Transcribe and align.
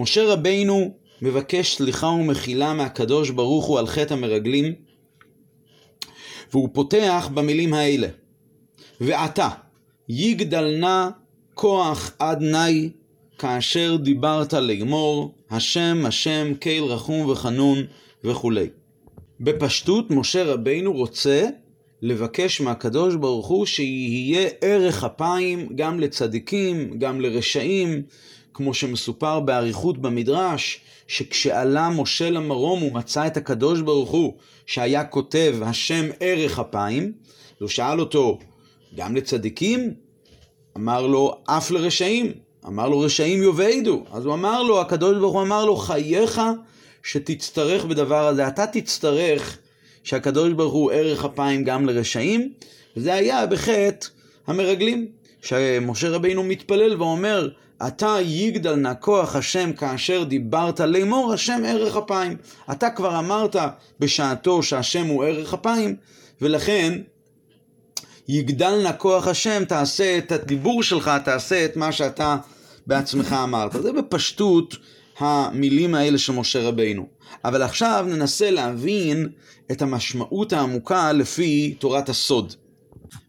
משה 0.00 0.32
רבינו 0.32 0.94
מבקש 1.22 1.76
סליחה 1.76 2.06
ומחילה 2.06 2.74
מהקדוש 2.74 3.30
ברוך 3.30 3.64
הוא 3.64 3.78
על 3.78 3.86
חטא 3.86 4.14
המרגלים, 4.14 4.74
והוא 6.52 6.68
פותח 6.72 7.30
במילים 7.34 7.74
האלה: 7.74 8.08
ועתה 9.00 9.48
יגדל 10.08 10.76
נא 10.80 11.08
כוח 11.54 12.12
עד 12.18 12.42
נאי 12.42 12.90
כאשר 13.38 13.96
דיברת 13.96 14.52
לאמור, 14.52 15.34
השם 15.50 16.02
השם 16.06 16.52
קהיל 16.60 16.84
רחום 16.84 17.30
וחנון 17.30 17.78
וכולי. 18.24 18.68
בפשטות 19.40 20.10
משה 20.10 20.44
רבינו 20.44 20.92
רוצה 20.92 21.48
לבקש 22.02 22.60
מהקדוש 22.60 23.14
ברוך 23.14 23.46
הוא 23.46 23.66
שיהיה 23.66 24.48
ערך 24.60 25.04
אפיים 25.04 25.68
גם 25.74 26.00
לצדיקים, 26.00 26.98
גם 26.98 27.20
לרשעים, 27.20 28.02
כמו 28.60 28.74
שמסופר 28.74 29.40
באריכות 29.40 29.98
במדרש, 29.98 30.80
שכשעלה 31.08 31.88
משה 31.88 32.30
למרום 32.30 32.80
הוא 32.80 32.92
מצא 32.92 33.26
את 33.26 33.36
הקדוש 33.36 33.80
ברוך 33.80 34.10
הוא 34.10 34.34
שהיה 34.66 35.04
כותב 35.04 35.56
השם 35.62 36.08
ערך 36.20 36.58
אפיים, 36.58 37.12
הוא 37.58 37.68
שאל 37.68 38.00
אותו, 38.00 38.38
גם 38.96 39.16
לצדיקים? 39.16 39.94
אמר 40.76 41.06
לו, 41.06 41.34
אף 41.44 41.70
לרשעים. 41.70 42.32
אמר 42.66 42.88
לו, 42.88 43.00
רשעים 43.00 43.42
יאבדו. 43.42 44.04
אז 44.12 44.24
הוא 44.24 44.34
אמר 44.34 44.62
לו, 44.62 44.80
הקדוש 44.80 45.18
ברוך 45.18 45.32
הוא 45.32 45.42
אמר 45.42 45.64
לו, 45.64 45.76
חייך 45.76 46.40
שתצטרך 47.02 47.84
בדבר 47.84 48.26
הזה. 48.26 48.48
אתה 48.48 48.66
תצטרך 48.66 49.58
שהקדוש 50.04 50.52
ברוך 50.52 50.72
הוא 50.72 50.92
ערך 50.92 51.24
אפיים 51.24 51.64
גם 51.64 51.86
לרשעים, 51.86 52.52
וזה 52.96 53.14
היה 53.14 53.46
בחטא 53.46 54.06
המרגלים. 54.46 55.06
שמשה 55.42 56.08
רבינו 56.08 56.42
מתפלל 56.42 57.02
ואומר, 57.02 57.48
אתה 57.86 58.16
יגדל 58.22 58.74
נא 58.74 58.92
כוח 59.00 59.36
השם 59.36 59.72
כאשר 59.72 60.24
דיברת 60.24 60.80
לאמור 60.80 61.32
השם 61.32 61.62
ערך 61.66 61.96
אפיים. 61.96 62.36
אתה 62.72 62.90
כבר 62.90 63.18
אמרת 63.18 63.56
בשעתו 64.00 64.62
שהשם 64.62 65.06
הוא 65.06 65.24
ערך 65.24 65.54
אפיים, 65.54 65.96
ולכן 66.40 66.98
יגדל 68.28 68.82
נא 68.82 68.90
כוח 68.98 69.26
השם, 69.26 69.64
תעשה 69.64 70.18
את 70.18 70.32
הדיבור 70.32 70.82
שלך, 70.82 71.10
תעשה 71.24 71.64
את 71.64 71.76
מה 71.76 71.92
שאתה 71.92 72.36
בעצמך 72.86 73.32
אמרת. 73.42 73.72
זה 73.82 73.92
בפשטות 73.92 74.76
המילים 75.18 75.94
האלה 75.94 76.18
של 76.18 76.32
משה 76.32 76.68
רבינו. 76.68 77.06
אבל 77.44 77.62
עכשיו 77.62 78.06
ננסה 78.08 78.50
להבין 78.50 79.28
את 79.70 79.82
המשמעות 79.82 80.52
העמוקה 80.52 81.12
לפי 81.12 81.74
תורת 81.78 82.08
הסוד. 82.08 82.54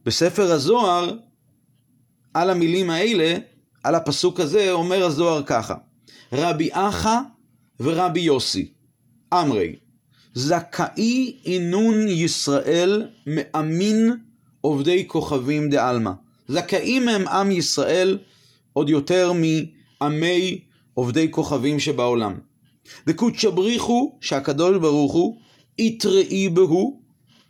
בספר 0.06 0.52
הזוהר, 0.52 1.14
על 2.33 2.50
המילים 2.50 2.89
האלה, 2.89 3.38
על 3.84 3.96
הפסוק 3.96 4.40
הזה, 4.40 4.72
אומר 4.72 5.06
הזוהר 5.06 5.44
ככה: 5.46 5.76
רבי 6.34 6.70
אחא 6.72 7.18
ורבי 7.80 8.20
יוסי, 8.20 8.72
אמרי, 9.34 9.76
זכאי 10.34 11.38
אינון 11.46 12.08
ישראל 12.08 13.08
מאמין 13.28 14.14
עובדי 14.62 15.08
כוכבים 15.08 15.70
דעלמא. 15.70 16.12
זכאים 16.48 17.08
הם 17.08 17.28
עם 17.28 17.52
ישראל 17.52 18.18
עוד 18.73 18.90
יותר 18.90 19.32
מעמי 19.34 20.62
עובדי 20.94 21.32
כוכבים 21.32 21.80
שבעולם. 21.80 22.36
וקודשא 23.08 23.50
בריחו, 23.50 24.18
שהקדוש 24.22 24.78
ברוך 24.78 25.14
הוא, 25.14 25.38
יתראי 25.78 26.50
בהו, 26.50 27.02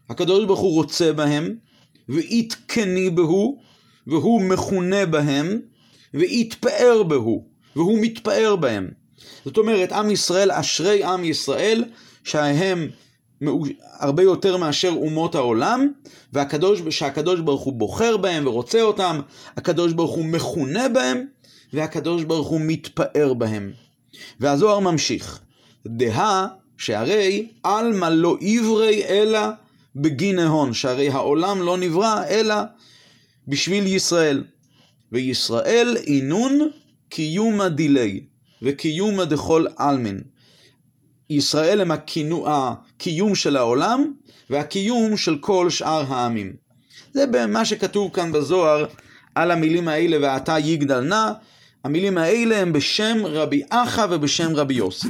הקדוש 0.10 0.46
ברוך 0.46 0.60
הוא 0.60 0.74
רוצה 0.74 1.14
בהם, 1.14 1.56
ויתקני 2.10 3.10
בהו, 3.10 3.62
והוא 4.08 4.42
מכונה 4.42 5.06
בהם, 5.06 5.60
ויתפאר 6.14 7.04
בהו, 7.04 7.46
והוא 7.76 8.00
מתפאר 8.02 8.56
בהם. 8.56 8.90
זאת 9.46 9.58
אומרת, 9.58 9.92
עם 9.92 10.12
ישראל, 10.12 10.52
אשרי 10.52 11.04
עם 11.04 11.24
ישראל, 11.24 11.84
שהם 12.24 12.90
הרבה 14.00 14.24
יותר 14.24 14.58
מאשר 14.58 14.90
אומות 14.90 15.36
העולם, 15.36 15.92
והקדוש, 16.34 16.82
שהקדוש 16.90 17.40
ברוך 17.40 17.62
הוא 17.62 17.74
בוחר 17.74 18.18
בהם 18.18 18.48
ורוצה 18.48 18.82
אותם, 18.82 19.20
הקדוש 19.58 19.94
ברוך 19.94 20.16
הוא 20.16 20.26
מכונה 20.26 20.90
בהם, 20.90 21.26
והקדוש 21.74 22.24
ברוך 22.24 22.48
הוא 22.48 22.62
מתפאר 22.64 23.34
בהם. 23.34 23.72
והזוהר 24.40 24.80
ממשיך, 24.80 25.40
דהה 25.88 26.48
שהרי 26.78 27.48
עלמא 27.64 28.06
לא 28.06 28.38
עברי 28.42 29.04
אלא 29.04 29.40
בגין 29.96 30.40
ההון, 30.40 30.74
שהרי 30.74 31.10
העולם 31.10 31.62
לא 31.62 31.78
נברא 31.78 32.24
אלא 32.30 32.56
בשביל 33.48 33.88
ישראל. 33.88 34.44
וישראל 35.12 35.98
אינון 36.08 36.70
קיומא 37.10 37.68
דילי, 37.68 38.24
וקיומא 38.62 39.24
דכל 39.24 39.66
עלמין. 39.78 40.22
ישראל 41.30 41.82
הם 41.82 41.92
הקינו, 41.92 42.46
הקיום 42.48 43.36
של 43.36 43.58
העולם 43.58 44.14
והקיום 44.50 45.18
של 45.18 45.38
כל 45.38 45.70
שאר 45.70 46.14
העמים. 46.14 46.54
זה 47.14 47.26
מה 47.48 47.66
שכתוב 47.66 48.12
כאן 48.14 48.32
בזוהר 48.32 48.86
על 49.36 49.52
המילים 49.52 49.88
האלה 49.88 50.18
ואתה 50.22 50.60
יגדל 50.60 51.00
נא. 51.00 51.32
המילים 51.84 52.18
האלה 52.18 52.58
הם 52.58 52.74
בשם 52.74 53.18
רבי 53.26 53.62
אחא 53.70 54.06
ובשם 54.10 54.56
רבי 54.56 54.74
יוסי. 54.74 55.08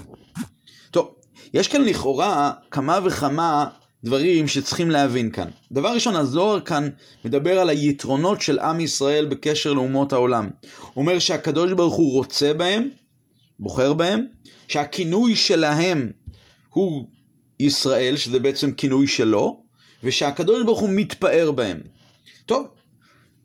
טוב, 0.91 1.15
יש 1.53 1.67
כאן 1.67 1.81
לכאורה 1.81 2.51
כמה 2.71 2.99
וכמה 3.05 3.67
דברים 4.03 4.47
שצריכים 4.47 4.91
להבין 4.91 5.31
כאן. 5.31 5.47
דבר 5.71 5.93
ראשון, 5.93 6.15
הזוהר 6.15 6.59
כאן 6.59 6.89
מדבר 7.25 7.59
על 7.59 7.69
היתרונות 7.69 8.41
של 8.41 8.59
עם 8.59 8.79
ישראל 8.79 9.25
בקשר 9.25 9.73
לאומות 9.73 10.13
העולם. 10.13 10.49
הוא 10.93 11.01
אומר 11.01 11.19
שהקדוש 11.19 11.71
ברוך 11.71 11.95
הוא 11.95 12.13
רוצה 12.13 12.53
בהם, 12.53 12.89
בוחר 13.59 13.93
בהם, 13.93 14.25
שהכינוי 14.67 15.35
שלהם 15.35 16.11
הוא 16.69 17.07
ישראל, 17.59 18.17
שזה 18.17 18.39
בעצם 18.39 18.71
כינוי 18.71 19.07
שלו, 19.07 19.61
ושהקדוש 20.03 20.63
ברוך 20.63 20.79
הוא 20.79 20.89
מתפאר 20.89 21.51
בהם. 21.51 21.79
טוב, 22.45 22.67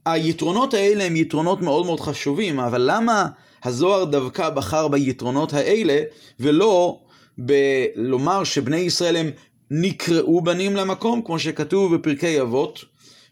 היתרונות 0.06 0.74
האלה 0.74 1.04
הם 1.04 1.16
יתרונות 1.16 1.60
מאוד 1.62 1.86
מאוד 1.86 2.00
חשובים, 2.00 2.60
אבל 2.60 2.90
למה 2.90 3.26
הזוהר 3.64 4.04
דווקא 4.04 4.50
בחר 4.50 4.88
ביתרונות 4.88 5.52
האלה, 5.52 6.02
ולא 6.40 7.00
בלומר 7.38 8.44
שבני 8.44 8.76
ישראל 8.76 9.16
הם 9.16 9.30
נקראו 9.70 10.40
בנים 10.40 10.76
למקום, 10.76 11.22
כמו 11.22 11.38
שכתוב 11.38 11.94
בפרקי 11.96 12.40
אבות, 12.40 12.84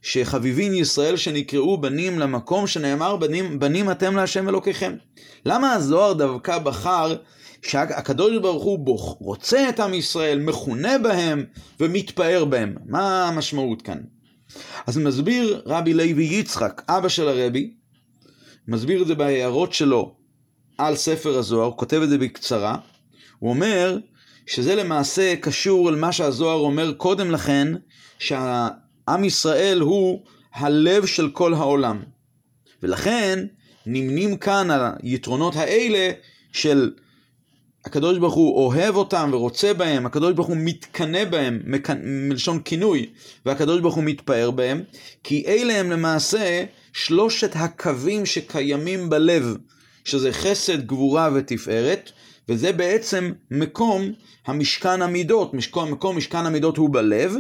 שחביבין 0.03 0.75
ישראל 0.75 1.17
שנקראו 1.17 1.81
בנים 1.81 2.19
למקום 2.19 2.67
שנאמר 2.67 3.17
בנים, 3.17 3.59
בנים 3.59 3.91
אתם 3.91 4.17
להשם 4.17 4.49
אלוקיכם. 4.49 4.97
למה 5.47 5.73
הזוהר 5.73 6.13
דווקא 6.13 6.59
בחר 6.59 7.17
שהקדוש 7.63 8.39
ברוך 8.39 8.63
הוא 8.63 8.79
בוח, 8.79 9.17
רוצה 9.21 9.69
את 9.69 9.81
עם 9.81 9.95
ישראל, 9.95 10.39
מכונה 10.39 10.99
בהם 10.99 11.45
ומתפאר 11.81 12.45
בהם? 12.45 12.75
מה 12.87 13.29
המשמעות 13.29 13.83
כאן? 13.83 13.99
אז 14.87 14.99
מסביר 14.99 15.63
רבי 15.67 15.95
לוי 15.95 16.25
יצחק, 16.25 16.83
אבא 16.89 17.09
של 17.09 17.29
הרבי, 17.29 17.75
מסביר 18.69 19.03
את 19.03 19.07
זה 19.07 19.15
בהערות 19.15 19.73
שלו 19.73 20.15
על 20.79 20.97
ספר 20.97 21.39
הזוהר, 21.39 21.71
כותב 21.77 22.01
את 22.03 22.09
זה 22.09 22.19
בקצרה, 22.19 22.77
הוא 23.39 23.51
אומר 23.51 23.99
שזה 24.47 24.75
למעשה 24.75 25.35
קשור 25.41 25.89
אל 25.89 25.95
מה 25.95 26.13
שהזוהר 26.13 26.59
אומר 26.59 26.93
קודם 26.93 27.31
לכן, 27.31 27.69
שהעם 28.19 29.25
ישראל 29.25 29.81
הוא 29.81 30.23
הלב 30.55 31.07
של 31.07 31.31
כל 31.31 31.55
העולם. 31.55 32.03
ולכן 32.83 33.47
נמנים 33.87 34.37
כאן 34.37 34.69
היתרונות 35.03 35.57
האלה 35.57 36.11
של 36.53 36.93
הקדוש 37.85 38.19
ברוך 38.19 38.35
הוא 38.35 38.57
אוהב 38.57 38.97
אותם 38.97 39.31
ורוצה 39.33 39.75
בהם, 39.75 40.07
הקדוש 40.07 40.33
ברוך 40.33 40.49
הוא 40.49 40.57
מתקנא 40.61 41.25
בהם, 41.25 41.61
מלשון 42.05 42.61
כינוי, 42.65 43.07
והקדוש 43.47 43.81
ברוך 43.81 43.95
הוא 43.95 44.05
מתפאר 44.05 44.51
בהם, 44.51 44.83
כי 45.25 45.45
אלה 45.47 45.81
הם 45.81 45.91
למעשה 45.91 46.65
שלושת 46.93 47.51
הקווים 47.55 48.27
שקיימים 48.27 49.11
בלב, 49.11 49.57
שזה 50.05 50.33
חסד, 50.33 50.87
גבורה 50.87 51.31
ותפארת, 51.35 52.13
וזה 52.49 52.73
בעצם 52.73 53.33
מקום 53.51 54.13
המשכן 54.47 55.03
המידות, 55.03 55.55
מקום, 55.55 55.93
מקום 55.93 56.17
משכן 56.17 56.47
המידות 56.47 56.77
הוא 56.77 56.91
בלב, 56.93 57.35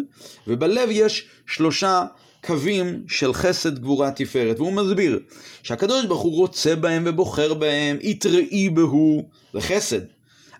ובלב 0.46 0.88
יש 0.92 1.26
שלושה 1.46 2.04
קווים 2.44 3.04
של 3.08 3.32
חסד, 3.32 3.78
גבורה, 3.78 4.10
תפארת, 4.10 4.60
והוא 4.60 4.72
מסביר 4.72 5.20
שהקדוש 5.62 6.06
ברוך 6.06 6.22
הוא 6.22 6.36
רוצה 6.36 6.76
בהם 6.76 7.02
ובוחר 7.06 7.54
בהם, 7.54 7.96
יתראי 8.00 8.70
בהו, 8.70 9.28
זה 9.52 9.60
חסד. 9.60 10.00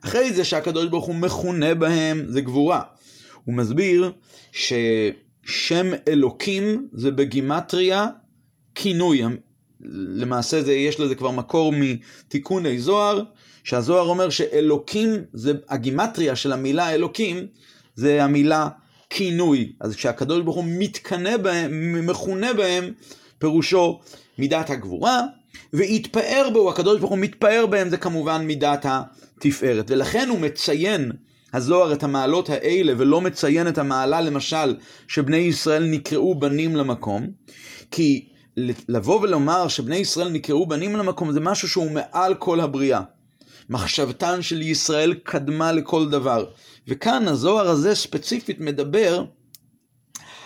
אחרי 0.04 0.32
זה 0.32 0.44
שהקדוש 0.44 0.86
ברוך 0.86 1.04
הוא 1.04 1.14
מכונה 1.14 1.74
בהם, 1.74 2.24
זה 2.28 2.40
גבורה. 2.40 2.82
הוא 3.44 3.54
מסביר 3.54 4.12
ששם 4.52 5.86
אלוקים 6.08 6.88
זה 6.92 7.10
בגימטריה 7.10 8.06
כינוי. 8.74 9.22
למעשה 10.14 10.62
זה, 10.62 10.72
יש 10.72 11.00
לזה 11.00 11.14
כבר 11.14 11.30
מקור 11.30 11.72
מתיקוני 11.76 12.78
זוהר, 12.78 13.22
שהזוהר 13.64 14.08
אומר 14.08 14.30
שאלוקים, 14.30 15.10
זה 15.32 15.52
הגימטריה 15.68 16.36
של 16.36 16.52
המילה 16.52 16.94
אלוקים, 16.94 17.46
זה 17.94 18.24
המילה 18.24 18.68
כינוי. 19.10 19.72
אז 19.80 19.96
כשהקדוש 19.96 20.42
ברוך 20.42 20.56
הוא 20.56 20.64
מתקנא 20.68 21.36
בהם, 21.36 22.06
מכונה 22.06 22.52
בהם, 22.52 22.92
פירושו 23.38 24.00
מידת 24.38 24.70
הגבורה, 24.70 25.22
והתפאר 25.72 26.48
בו, 26.52 26.70
הקדוש 26.70 26.98
ברוך 27.00 27.10
הוא 27.10 27.18
מתפאר 27.18 27.66
בהם, 27.70 27.88
זה 27.88 27.96
כמובן 27.96 28.46
מידת 28.46 28.86
התפארת. 28.88 29.90
ולכן 29.90 30.28
הוא 30.28 30.38
מציין, 30.38 31.12
הזוהר, 31.52 31.92
את 31.92 32.02
המעלות 32.02 32.50
האלה, 32.50 32.92
ולא 32.96 33.20
מציין 33.20 33.68
את 33.68 33.78
המעלה, 33.78 34.20
למשל, 34.20 34.76
שבני 35.08 35.36
ישראל 35.36 35.84
נקראו 35.84 36.34
בנים 36.34 36.76
למקום, 36.76 37.26
כי 37.90 38.28
לבוא 38.88 39.20
ולומר 39.20 39.68
שבני 39.68 39.96
ישראל 39.96 40.28
נקראו 40.28 40.66
בנים 40.66 40.96
למקום, 40.96 41.32
זה 41.32 41.40
משהו 41.40 41.68
שהוא 41.68 41.90
מעל 41.90 42.34
כל 42.34 42.60
הבריאה. 42.60 43.00
מחשבתן 43.70 44.42
של 44.42 44.62
ישראל 44.62 45.14
קדמה 45.14 45.72
לכל 45.72 46.08
דבר. 46.08 46.44
וכאן 46.88 47.28
הזוהר 47.28 47.68
הזה 47.68 47.94
ספציפית 47.94 48.60
מדבר 48.60 49.24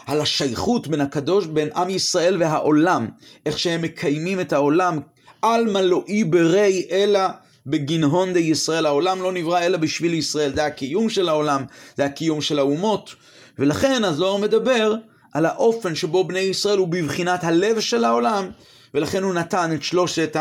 על 0.07 0.21
השייכות 0.21 0.89
בין 0.89 1.01
הקדוש, 1.01 1.47
בין 1.47 1.69
עם 1.77 1.91
ישראל 1.91 2.43
והעולם, 2.43 3.09
איך 3.47 3.59
שהם 3.59 3.83
מקיימים 3.83 4.41
את 4.41 4.53
העולם, 4.53 4.99
על 5.43 5.65
מלואי 5.65 6.25
ברי 6.25 6.87
אלא 6.91 7.21
בגנהון 7.67 8.33
די 8.33 8.39
ישראל. 8.39 8.87
העולם 8.87 9.23
לא 9.23 9.33
נברא 9.33 9.61
אלא 9.61 9.79
בשביל 9.79 10.15
ישראל, 10.15 10.55
זה 10.55 10.65
הקיום 10.65 11.09
של 11.09 11.29
העולם, 11.29 11.65
זה 11.97 12.05
הקיום 12.05 12.41
של 12.41 12.59
האומות. 12.59 13.15
ולכן 13.59 14.05
הזוהר 14.05 14.37
מדבר 14.37 14.95
על 15.33 15.47
האופן 15.47 15.95
שבו 15.95 16.25
בני 16.25 16.39
ישראל 16.39 16.79
הוא 16.79 16.89
בבחינת 16.89 17.45
הלב 17.45 17.81
של 17.81 18.05
העולם, 18.05 18.51
ולכן 18.95 19.23
הוא 19.23 19.35
נתן 19.35 19.71
את 19.75 19.83
שלושת 19.83 20.37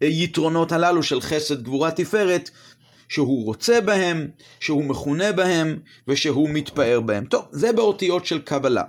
היתרונות 0.00 0.72
הללו 0.72 1.02
של 1.02 1.20
חסד, 1.20 1.62
גבורה, 1.62 1.90
תפארת, 1.90 2.50
שהוא 3.08 3.44
רוצה 3.44 3.80
בהם, 3.80 4.28
שהוא 4.60 4.84
מכונה 4.84 5.32
בהם, 5.32 5.78
ושהוא 6.08 6.48
מתפאר 6.48 7.00
בהם. 7.00 7.24
טוב, 7.24 7.44
זה 7.50 7.72
באותיות 7.72 8.26
של 8.26 8.38
קבלה. 8.38 8.82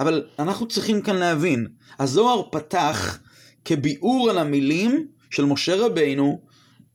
אבל 0.00 0.26
אנחנו 0.38 0.68
צריכים 0.68 1.02
כאן 1.02 1.16
להבין, 1.16 1.66
הזוהר 1.98 2.42
פתח 2.50 3.18
כביאור 3.64 4.30
על 4.30 4.38
המילים 4.38 5.06
של 5.30 5.44
משה 5.44 5.76
רבינו, 5.76 6.40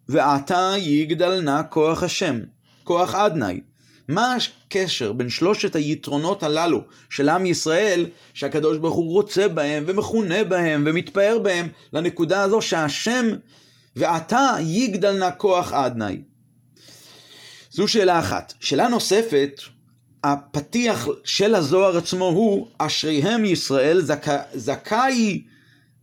ועתה 0.09 0.73
יגדל 0.77 1.41
נא 1.41 1.61
כוח 1.69 2.03
השם, 2.03 2.39
כוח 2.83 3.15
אדני. 3.15 3.61
מה 4.07 4.35
הקשר 4.67 5.13
בין 5.13 5.29
שלושת 5.29 5.75
היתרונות 5.75 6.43
הללו 6.43 6.81
של 7.09 7.29
עם 7.29 7.45
ישראל, 7.45 8.05
שהקדוש 8.33 8.77
ברוך 8.77 8.95
הוא 8.95 9.11
רוצה 9.11 9.47
בהם 9.47 9.83
ומכונה 9.87 10.43
בהם 10.43 10.83
ומתפאר 10.87 11.39
בהם, 11.43 11.67
לנקודה 11.93 12.41
הזו 12.41 12.61
שהשם 12.61 13.25
ועתה 13.95 14.55
יגדל 14.61 15.17
נא 15.17 15.29
כוח 15.37 15.73
אדני. 15.73 16.21
זו 17.71 17.87
שאלה 17.87 18.19
אחת. 18.19 18.53
שאלה 18.59 18.87
נוספת, 18.87 19.61
הפתיח 20.23 21.07
של 21.23 21.55
הזוהר 21.55 21.97
עצמו 21.97 22.25
הוא, 22.25 22.67
אשריהם 22.77 23.45
ישראל 23.45 24.01
זכאי, 24.01 24.37
זכאי, 24.53 25.43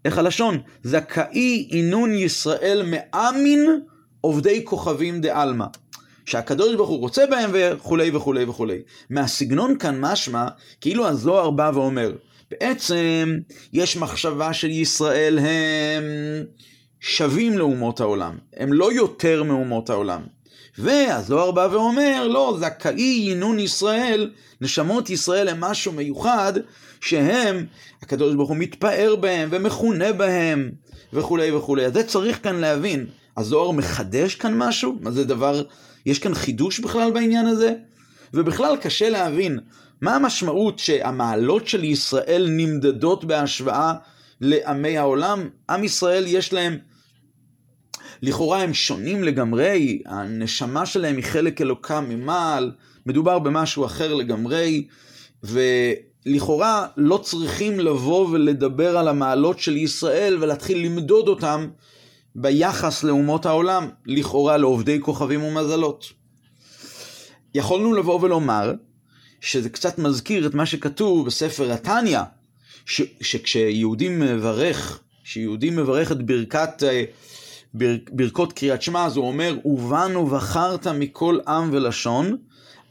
איך 0.04 0.18
הלשון? 0.18 0.60
זכאי 0.82 1.66
עינון 1.70 2.14
ישראל 2.14 2.82
מאמין 2.86 3.80
עובדי 4.20 4.64
כוכבים 4.64 5.20
דעלמא. 5.20 5.66
שהקדוש 6.30 6.74
ברוך 6.74 6.88
הוא 6.88 6.98
רוצה 6.98 7.26
בהם 7.26 7.50
וכולי 7.52 8.10
וכולי 8.16 8.44
וכולי. 8.44 8.78
מהסגנון 9.10 9.78
כאן 9.78 10.00
משמע, 10.00 10.48
כאילו 10.80 11.06
הזוהר 11.06 11.50
בא 11.50 11.70
ואומר, 11.74 12.12
בעצם 12.50 13.38
יש 13.72 13.96
מחשבה 13.96 14.52
של 14.52 14.70
ישראל 14.70 15.38
הם 15.38 16.04
שווים 17.00 17.58
לאומות 17.58 18.00
העולם, 18.00 18.38
הם 18.56 18.72
לא 18.72 18.92
יותר 18.92 19.42
מאומות 19.42 19.90
העולם. 19.90 20.20
והזוהר 20.78 21.50
בא 21.50 21.68
ואומר, 21.72 22.28
לא, 22.28 22.56
זכאי 22.60 23.26
ינון 23.30 23.58
ישראל, 23.58 24.30
נשמות 24.60 25.10
ישראל 25.10 25.48
הם 25.48 25.60
משהו 25.60 25.92
מיוחד, 25.92 26.52
שהם, 27.00 27.66
הקדוש 28.02 28.34
ברוך 28.34 28.48
הוא 28.48 28.56
מתפאר 28.56 29.16
בהם 29.16 29.48
ומכונה 29.52 30.12
בהם 30.12 30.70
וכולי 31.12 31.52
וכולי. 31.52 31.86
אז 31.86 31.92
זה 31.92 32.02
צריך 32.02 32.42
כאן 32.42 32.56
להבין. 32.56 33.06
הזוהר 33.36 33.70
מחדש 33.70 34.34
כאן 34.34 34.58
משהו? 34.58 34.96
מה 35.00 35.10
זה 35.10 35.24
דבר, 35.24 35.62
יש 36.06 36.18
כאן 36.18 36.34
חידוש 36.34 36.80
בכלל 36.80 37.10
בעניין 37.10 37.46
הזה? 37.46 37.74
ובכלל 38.34 38.76
קשה 38.76 39.10
להבין 39.10 39.58
מה 40.00 40.16
המשמעות 40.16 40.78
שהמעלות 40.78 41.68
של 41.68 41.84
ישראל 41.84 42.46
נמדדות 42.50 43.24
בהשוואה 43.24 43.94
לעמי 44.40 44.98
העולם. 44.98 45.48
עם 45.70 45.84
ישראל 45.84 46.24
יש 46.26 46.52
להם 46.52 46.78
לכאורה 48.22 48.62
הם 48.62 48.74
שונים 48.74 49.24
לגמרי, 49.24 50.02
הנשמה 50.06 50.86
שלהם 50.86 51.16
היא 51.16 51.24
חלק 51.24 51.60
אלוקה 51.60 52.00
ממעל, 52.00 52.72
מדובר 53.06 53.38
במשהו 53.38 53.84
אחר 53.84 54.14
לגמרי, 54.14 54.86
ולכאורה 55.42 56.86
לא 56.96 57.18
צריכים 57.18 57.80
לבוא 57.80 58.28
ולדבר 58.30 58.98
על 58.98 59.08
המעלות 59.08 59.58
של 59.58 59.76
ישראל 59.76 60.38
ולהתחיל 60.40 60.86
למדוד 60.86 61.28
אותם 61.28 61.68
ביחס 62.34 63.04
לאומות 63.04 63.46
העולם, 63.46 63.88
לכאורה 64.06 64.56
לעובדי 64.56 65.00
כוכבים 65.00 65.42
ומזלות. 65.42 66.12
יכולנו 67.54 67.94
לבוא 67.94 68.20
ולומר 68.22 68.74
שזה 69.40 69.68
קצת 69.68 69.98
מזכיר 69.98 70.46
את 70.46 70.54
מה 70.54 70.66
שכתוב 70.66 71.26
בספר 71.26 71.72
התניא, 71.72 72.20
שכשיהודי 73.20 74.08
מברך, 74.08 75.00
כשיהודי 75.24 75.70
מברך 75.70 76.12
את 76.12 76.22
ברכת 76.22 76.82
אה, 76.82 77.04
ברכות 78.12 78.52
קריאת 78.52 78.82
שמע, 78.82 79.04
אז 79.04 79.16
הוא 79.16 79.28
אומר, 79.28 79.56
ובנו 79.64 80.26
בחרת 80.26 80.86
מכל 80.86 81.38
עם 81.48 81.70
ולשון. 81.72 82.36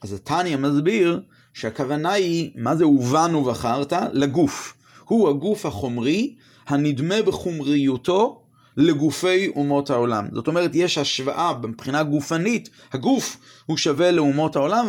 אז 0.01 0.13
התניא 0.13 0.57
מסביר 0.57 1.21
שהכוונה 1.53 2.11
היא, 2.11 2.51
מה 2.55 2.75
זה 2.75 2.87
ובנו 2.87 3.43
בחרת? 3.43 3.93
לגוף. 4.13 4.73
הוא 5.05 5.29
הגוף 5.29 5.65
החומרי 5.65 6.35
הנדמה 6.67 7.21
בחומריותו 7.21 8.41
לגופי 8.77 9.47
אומות 9.55 9.89
העולם. 9.89 10.27
זאת 10.31 10.47
אומרת, 10.47 10.71
יש 10.73 10.97
השוואה 10.97 11.53
מבחינה 11.63 12.03
גופנית, 12.03 12.69
הגוף 12.93 13.37
הוא 13.65 13.77
שווה 13.77 14.11
לאומות 14.11 14.55
העולם, 14.55 14.87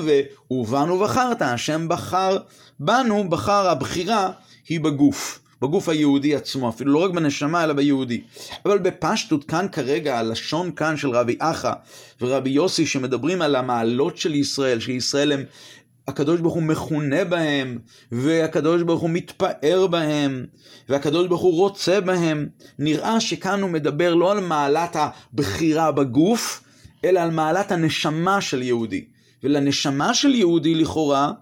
ובנו 0.50 0.99
בחרת, 0.99 1.43
השם 1.43 1.88
בחר 1.88 2.37
בנו, 2.81 3.29
בחר, 3.29 3.69
הבחירה 3.69 4.31
היא 4.69 4.81
בגוף. 4.81 5.41
בגוף 5.62 5.88
היהודי 5.88 6.35
עצמו, 6.37 6.69
אפילו 6.69 6.93
לא 6.93 6.99
רק 6.99 7.11
בנשמה 7.11 7.65
אלא 7.65 7.73
ביהודי. 7.73 8.21
אבל 8.67 8.79
בפשטות 8.79 9.44
כאן 9.44 9.67
כרגע, 9.73 10.19
הלשון 10.19 10.73
כאן 10.73 10.97
של 10.97 11.11
רבי 11.11 11.37
אחא 11.38 11.73
ורבי 12.21 12.50
יוסי 12.50 12.87
שמדברים 12.87 13.43
על 13.43 13.56
המעלות 13.56 14.17
של 14.17 14.35
ישראל, 14.35 14.81
שישראל 14.81 15.33
הם, 15.33 15.44
הקדוש 16.11 16.41
ברוך 16.41 16.55
הוא 16.55 16.62
מכונה 16.62 17.25
בהם, 17.25 17.79
והקדוש 18.12 18.83
ברוך 18.83 19.01
הוא 19.01 19.11
מתפאר 19.11 19.87
בהם, 19.87 20.47
והקדוש 20.89 21.27
ברוך 21.27 21.41
הוא 21.41 21.55
רוצה 21.55 22.01
בהם, 22.01 22.49
נראה 22.79 23.21
שכאן 23.21 23.62
הוא 23.62 23.71
מדבר 23.71 24.15
לא 24.15 24.33
על 24.33 24.41
מעלת 24.41 24.97
הבחירה 24.97 25.93
בגוף, 25.93 26.62
אלא 27.05 27.21
על 27.21 27.31
מעלת 27.31 27.73
הנשמה 27.73 28.41
של 28.41 28.62
יהודי. 28.62 29.05
ולנשמה 29.45 30.14
של 30.14 30.35
יהודי 30.35 30.75
לכאורה, 30.75 31.33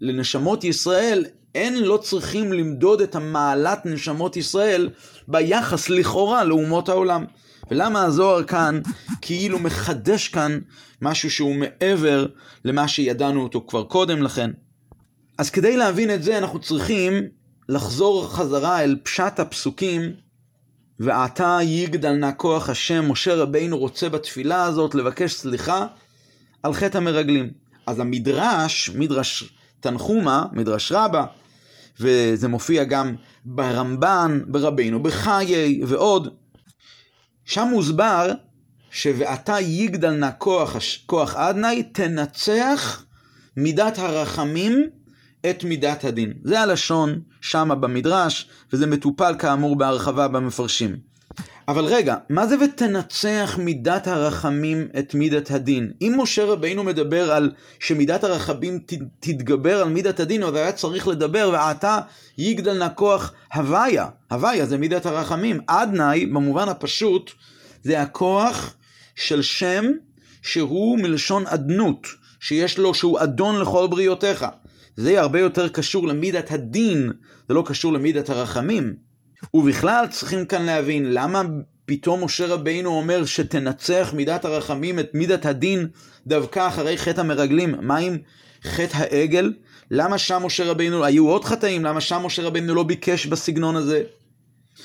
לנשמות 0.00 0.64
ישראל, 0.64 1.24
אין 1.54 1.82
לא 1.82 1.96
צריכים 1.96 2.52
למדוד 2.52 3.00
את 3.00 3.14
המעלת 3.14 3.86
נשמות 3.86 4.36
ישראל 4.36 4.90
ביחס 5.28 5.88
לכאורה 5.88 6.44
לאומות 6.44 6.88
העולם. 6.88 7.24
ולמה 7.70 8.02
הזוהר 8.02 8.42
כאן 8.42 8.80
כאילו 9.20 9.58
מחדש 9.58 10.28
כאן 10.28 10.58
משהו 11.02 11.30
שהוא 11.30 11.54
מעבר 11.54 12.26
למה 12.64 12.88
שידענו 12.88 13.42
אותו 13.42 13.64
כבר 13.68 13.82
קודם 13.82 14.22
לכן. 14.22 14.50
אז 15.38 15.50
כדי 15.50 15.76
להבין 15.76 16.14
את 16.14 16.22
זה 16.22 16.38
אנחנו 16.38 16.58
צריכים 16.58 17.22
לחזור 17.68 18.28
חזרה 18.28 18.82
אל 18.82 18.96
פשט 19.02 19.40
הפסוקים 19.40 20.12
ועתה 21.00 21.58
יגדל 21.62 22.12
נא 22.12 22.30
כוח 22.36 22.68
השם, 22.68 23.10
משה 23.10 23.34
רבינו 23.34 23.78
רוצה 23.78 24.08
בתפילה 24.08 24.64
הזאת 24.64 24.94
לבקש 24.94 25.34
סליחה 25.34 25.86
על 26.62 26.74
חטא 26.74 26.98
המרגלים. 26.98 27.50
אז 27.86 28.00
המדרש, 28.00 28.90
מדרש 28.90 29.54
תנחומה, 29.80 30.46
מדרש 30.52 30.92
רבה, 30.92 31.26
וזה 32.00 32.48
מופיע 32.48 32.84
גם 32.84 33.14
ברמב"ן, 33.44 34.40
ברבינו 34.46 35.02
בחיי 35.02 35.80
ועוד. 35.86 36.43
שם 37.44 37.68
מוסבר 37.70 38.30
ש"ואתה 38.90 39.60
יגדל 39.60 40.10
נא 40.10 40.30
כוח, 40.38 40.76
כוח 41.06 41.36
אדני", 41.36 41.82
תנצח 41.82 43.04
מידת 43.56 43.98
הרחמים 43.98 44.90
את 45.50 45.64
מידת 45.64 46.04
הדין. 46.04 46.32
זה 46.44 46.60
הלשון 46.60 47.20
שמה 47.40 47.74
במדרש, 47.74 48.48
וזה 48.72 48.86
מטופל 48.86 49.34
כאמור 49.38 49.76
בהרחבה 49.76 50.28
במפרשים. 50.28 51.13
אבל 51.68 51.84
רגע, 51.84 52.16
מה 52.28 52.46
זה 52.46 52.56
ותנצח 52.64 53.58
מידת 53.58 54.06
הרחמים 54.06 54.88
את 54.98 55.14
מידת 55.14 55.50
הדין? 55.50 55.92
אם 56.02 56.14
משה 56.18 56.44
רבינו 56.44 56.84
מדבר 56.84 57.32
על 57.32 57.52
שמידת 57.80 58.24
הרחמים 58.24 58.78
תתגבר 59.20 59.80
על 59.80 59.88
מידת 59.88 60.20
הדין, 60.20 60.42
אז 60.42 60.54
היה 60.54 60.72
צריך 60.72 61.08
לדבר, 61.08 61.50
ועתה 61.52 61.98
יגדל 62.38 62.78
נא 62.78 62.88
כוח 62.94 63.32
הוויה. 63.54 64.06
הוויה 64.30 64.66
זה 64.66 64.78
מידת 64.78 65.06
הרחמים. 65.06 65.60
אדנאי, 65.66 66.26
במובן 66.26 66.68
הפשוט, 66.68 67.30
זה 67.82 68.02
הכוח 68.02 68.74
של 69.14 69.42
שם 69.42 69.84
שהוא 70.42 70.98
מלשון 70.98 71.46
אדנות, 71.46 72.06
שיש 72.40 72.78
לו, 72.78 72.94
שהוא 72.94 73.22
אדון 73.22 73.60
לכל 73.60 73.86
בריאותיך. 73.86 74.46
זה 74.96 75.20
הרבה 75.20 75.40
יותר 75.40 75.68
קשור 75.68 76.08
למידת 76.08 76.50
הדין, 76.50 77.12
זה 77.48 77.54
לא 77.54 77.62
קשור 77.66 77.92
למידת 77.92 78.30
הרחמים. 78.30 79.13
ובכלל 79.54 80.06
צריכים 80.10 80.44
כאן 80.44 80.62
להבין 80.62 81.12
למה 81.12 81.42
פתאום 81.86 82.24
משה 82.24 82.46
רבינו 82.46 82.90
אומר 82.90 83.24
שתנצח 83.24 84.10
מידת 84.16 84.44
הרחמים 84.44 84.98
את 84.98 85.10
מידת 85.14 85.46
הדין 85.46 85.88
דווקא 86.26 86.68
אחרי 86.68 86.98
חטא 86.98 87.20
המרגלים. 87.20 87.74
מה 87.80 87.96
עם 87.96 88.18
חטא 88.64 88.96
העגל? 88.96 89.52
למה 89.90 90.18
שם 90.18 90.42
משה 90.44 90.64
רבינו, 90.64 91.04
היו 91.04 91.28
עוד 91.28 91.44
חטאים, 91.44 91.84
למה 91.84 92.00
שם 92.00 92.22
משה 92.24 92.42
רבינו 92.42 92.74
לא 92.74 92.82
ביקש 92.82 93.26
בסגנון 93.26 93.76
הזה? 93.76 94.02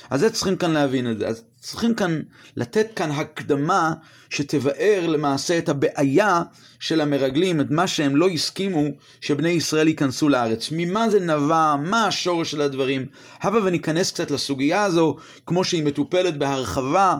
אז 0.09 0.19
זה 0.19 0.29
צריכים 0.29 0.55
כאן 0.55 0.71
להבין 0.71 1.11
את 1.11 1.17
זה. 1.19 1.27
אז 1.27 1.43
צריכים 1.59 1.93
כאן 1.93 2.21
לתת 2.55 2.87
כאן 2.95 3.11
הקדמה 3.11 3.93
שתבאר 4.29 5.07
למעשה 5.07 5.57
את 5.57 5.69
הבעיה 5.69 6.41
של 6.79 7.01
המרגלים, 7.01 7.61
את 7.61 7.71
מה 7.71 7.87
שהם 7.87 8.15
לא 8.15 8.27
הסכימו 8.27 8.83
שבני 9.21 9.49
ישראל 9.49 9.87
ייכנסו 9.87 10.29
לארץ. 10.29 10.69
ממה 10.71 11.09
זה 11.09 11.19
נבע, 11.19 11.75
מה 11.75 12.07
השורש 12.07 12.51
של 12.51 12.61
הדברים. 12.61 13.05
הבה 13.41 13.59
וניכנס 13.65 14.11
קצת 14.11 14.31
לסוגיה 14.31 14.83
הזו, 14.83 15.15
כמו 15.45 15.63
שהיא 15.63 15.83
מטופלת 15.83 16.37
בהרחבה 16.37 17.17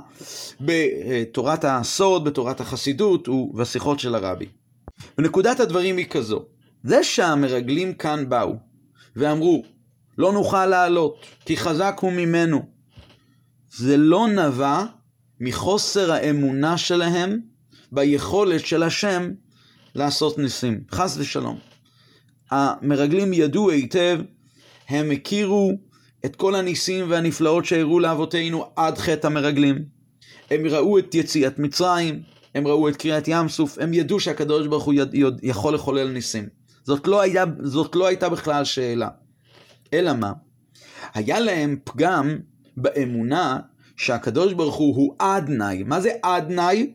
בתורת 0.61 1.65
הסוד, 1.65 2.23
בתורת 2.23 2.61
החסידות 2.61 3.29
ובשיחות 3.29 3.99
של 3.99 4.15
הרבי. 4.15 4.45
ונקודת 5.17 5.59
הדברים 5.59 5.97
היא 5.97 6.05
כזו, 6.09 6.45
זה 6.83 7.03
שהמרגלים 7.03 7.93
כאן 7.93 8.29
באו 8.29 8.55
ואמרו, 9.15 9.63
לא 10.19 10.33
נוכל 10.33 10.65
לעלות, 10.65 11.25
כי 11.45 11.57
חזק 11.57 11.97
הוא 12.01 12.11
ממנו. 12.11 12.61
זה 13.71 13.97
לא 13.97 14.27
נבע 14.27 14.83
מחוסר 15.39 16.11
האמונה 16.11 16.77
שלהם 16.77 17.39
ביכולת 17.91 18.65
של 18.65 18.83
השם 18.83 19.31
לעשות 19.95 20.37
ניסים. 20.37 20.83
חס 20.91 21.17
ושלום. 21.17 21.57
המרגלים 22.51 23.33
ידעו 23.33 23.69
היטב, 23.71 24.19
הם 24.89 25.11
הכירו 25.11 25.71
את 26.25 26.35
כל 26.35 26.55
הניסים 26.55 27.05
והנפלאות 27.09 27.65
שהראו 27.65 27.99
לאבותינו 27.99 28.65
עד 28.75 28.97
חטא 28.97 29.27
המרגלים. 29.27 29.85
הם 30.51 30.65
ראו 30.65 30.99
את 30.99 31.15
יציאת 31.15 31.59
מצרים, 31.59 32.21
הם 32.55 32.67
ראו 32.67 32.89
את 32.89 32.95
קריאת 32.95 33.27
ים 33.27 33.49
סוף, 33.49 33.77
הם 33.79 33.93
ידעו 33.93 34.19
שהקדוש 34.19 34.67
ברוך 34.67 34.83
הוא 34.83 34.93
יד, 34.93 35.15
יכול 35.43 35.73
לחולל 35.73 36.07
ניסים. 36.07 36.47
זאת 36.83 37.07
לא, 37.07 37.21
היה, 37.21 37.45
זאת 37.63 37.95
לא 37.95 38.07
הייתה 38.07 38.29
בכלל 38.29 38.65
שאלה. 38.65 39.09
אלא 39.93 40.13
מה? 40.13 40.33
היה 41.13 41.39
להם 41.39 41.77
פגם 41.83 42.37
באמונה 42.77 43.59
שהקדוש 43.97 44.53
ברוך 44.53 44.75
הוא 44.75 44.95
הוא 44.95 45.15
אדנאי. 45.17 45.83
מה 45.83 46.01
זה 46.01 46.11
אדנאי? 46.21 46.93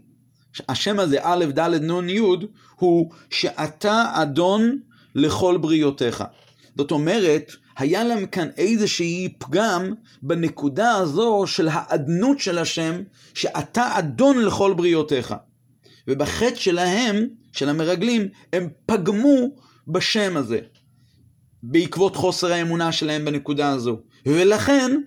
השם 0.68 0.98
הזה, 0.98 1.18
א', 1.22 1.44
ד', 1.44 1.60
נ', 1.60 2.08
י', 2.08 2.20
הוא 2.76 3.10
שאתה 3.30 4.04
אדון 4.14 4.78
לכל 5.14 5.56
בריותיך. 5.56 6.24
זאת 6.78 6.90
אומרת, 6.90 7.52
היה 7.76 8.04
להם 8.04 8.26
כאן 8.26 8.48
איזושהי 8.56 9.34
פגם 9.38 9.92
בנקודה 10.22 10.92
הזו 10.92 11.44
של 11.46 11.68
האדנות 11.72 12.40
של 12.40 12.58
השם, 12.58 13.02
שאתה 13.34 13.98
אדון 13.98 14.38
לכל 14.38 14.74
בריותיך. 14.76 15.34
ובחטא 16.08 16.54
שלהם, 16.54 17.26
של 17.52 17.68
המרגלים, 17.68 18.28
הם 18.52 18.68
פגמו 18.86 19.56
בשם 19.88 20.36
הזה. 20.36 20.58
בעקבות 21.66 22.16
חוסר 22.16 22.52
האמונה 22.52 22.92
שלהם 22.92 23.24
בנקודה 23.24 23.68
הזו. 23.68 23.98
ולכן, 24.26 25.00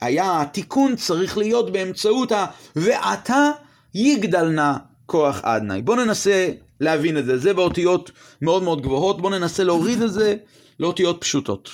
היה 0.00 0.40
התיקון 0.40 0.96
צריך 0.96 1.38
להיות 1.38 1.72
באמצעות 1.72 2.32
ה... 2.32 2.46
ועתה 2.76 3.50
יגדל 3.94 4.48
נא 4.48 4.72
כוח 5.06 5.40
אדנאי. 5.44 5.82
בואו 5.82 6.04
ננסה 6.04 6.48
להבין 6.80 7.18
את 7.18 7.24
זה. 7.24 7.38
זה 7.38 7.54
באותיות 7.54 8.10
מאוד 8.42 8.62
מאוד 8.62 8.82
גבוהות, 8.82 9.20
בואו 9.20 9.38
ננסה 9.38 9.64
להוריד 9.64 10.02
את 10.02 10.12
זה 10.12 10.36
לאותיות 10.80 11.20
פשוטות. 11.20 11.70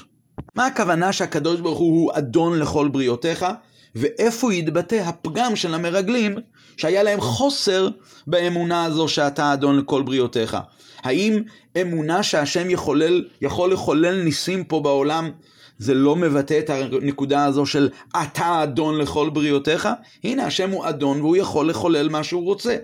מה 0.55 0.67
הכוונה 0.67 1.13
שהקדוש 1.13 1.61
ברוך 1.61 1.79
הוא 1.79 2.03
הוא 2.03 2.11
אדון 2.15 2.59
לכל 2.59 2.89
בריאותיך? 2.89 3.47
ואיפה 3.95 4.55
יתבטא 4.55 4.95
הפגם 4.95 5.57
של 5.57 5.75
המרגלים 5.75 6.37
שהיה 6.77 7.03
להם 7.03 7.21
חוסר 7.21 7.89
באמונה 8.27 8.85
הזו 8.85 9.09
שאתה 9.09 9.53
אדון 9.53 9.79
לכל 9.79 10.03
בריאותיך? 10.03 10.57
האם 11.03 11.43
אמונה 11.81 12.23
שהשם 12.23 12.71
יחולל, 12.71 13.25
יכול 13.43 13.73
לחולל 13.73 14.23
ניסים 14.23 14.65
פה 14.65 14.81
בעולם 14.81 15.31
זה 15.79 15.95
לא 15.95 16.17
מבטא 16.17 16.59
את 16.59 16.71
הנקודה 16.71 17.45
הזו 17.45 17.67
של 17.67 17.89
אתה 18.23 18.63
אדון 18.63 18.99
לכל 18.99 19.31
בריאותיך? 19.31 19.89
הנה 20.25 20.47
השם 20.47 20.71
הוא 20.71 20.89
אדון 20.89 21.21
והוא 21.21 21.37
יכול 21.37 21.71
לחולל 21.71 22.09
מה 22.09 22.25
שהוא 22.25 22.45
רוצה. 22.45 22.77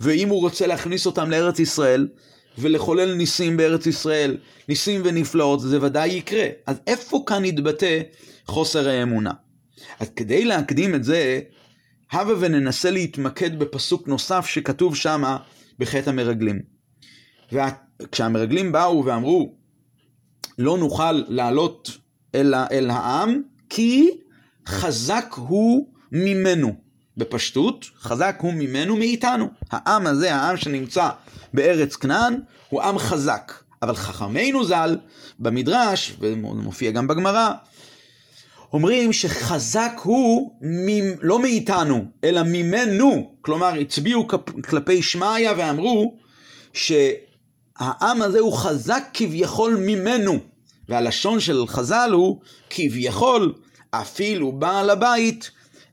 ואם 0.00 0.28
הוא 0.28 0.40
רוצה 0.40 0.66
להכניס 0.66 1.06
אותם 1.06 1.30
לארץ 1.30 1.58
ישראל 1.58 2.08
ולחולל 2.58 3.14
ניסים 3.14 3.56
בארץ 3.56 3.86
ישראל, 3.86 4.36
ניסים 4.68 5.00
ונפלאות, 5.04 5.60
זה 5.60 5.78
ודאי 5.82 6.08
יקרה. 6.08 6.46
אז 6.66 6.76
איפה 6.86 7.22
כאן 7.26 7.44
יתבטא 7.44 8.00
חוסר 8.46 8.88
האמונה? 8.88 9.32
אז 10.00 10.10
כדי 10.16 10.44
להקדים 10.44 10.94
את 10.94 11.04
זה, 11.04 11.40
הבה 12.12 12.34
וננסה 12.40 12.90
להתמקד 12.90 13.58
בפסוק 13.58 14.08
נוסף 14.08 14.46
שכתוב 14.46 14.96
שמה 14.96 15.36
בחטא 15.78 16.10
המרגלים. 16.10 16.79
וכשהמרגלים 17.52 18.72
באו 18.72 19.04
ואמרו, 19.04 19.52
לא 20.58 20.78
נוכל 20.78 21.12
לעלות 21.12 21.90
אל, 22.34 22.54
אל 22.54 22.90
העם, 22.90 23.42
כי 23.68 24.10
חזק 24.66 25.34
הוא 25.36 25.86
ממנו. 26.12 26.74
בפשטות, 27.16 27.86
חזק 28.00 28.36
הוא 28.40 28.52
ממנו 28.52 28.96
מאיתנו. 28.96 29.48
העם 29.70 30.06
הזה, 30.06 30.34
העם 30.34 30.56
שנמצא 30.56 31.08
בארץ 31.54 31.96
כנען, 31.96 32.40
הוא 32.68 32.82
עם 32.82 32.98
חזק. 32.98 33.52
אבל 33.82 33.94
חכמינו 33.94 34.64
ז"ל, 34.64 34.96
במדרש, 35.38 36.16
ומופיע 36.20 36.90
גם 36.90 37.06
בגמרא, 37.06 37.52
אומרים 38.72 39.12
שחזק 39.12 39.92
הוא 40.02 40.52
מ... 40.62 40.88
לא 41.20 41.42
מאיתנו, 41.42 42.04
אלא 42.24 42.42
ממנו. 42.42 43.34
כלומר, 43.40 43.74
הצביעו 43.74 44.28
כלפי 44.68 45.02
שמעיה 45.02 45.52
ואמרו 45.56 46.16
שהעם 47.80 48.22
הזה 48.22 48.38
הוא 48.40 48.52
חזק 48.52 49.02
כביכול 49.14 49.76
ממנו. 49.76 50.38
והלשון 50.88 51.40
של 51.40 51.66
חז"ל 51.66 52.10
הוא 52.12 52.40
כביכול 52.70 53.54
אפילו 53.90 54.52
בעל 54.52 54.90
הבית 54.90 55.50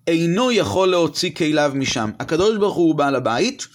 אינו 0.08 0.52
יכול 0.52 0.88
להוציא 0.88 1.32
כליו 1.32 1.72
משם. 1.76 2.10
הקדוש 2.20 2.58
ברוך 2.58 2.76
הוא 2.76 2.96
בעל 2.96 3.16
הבית, 3.16 3.68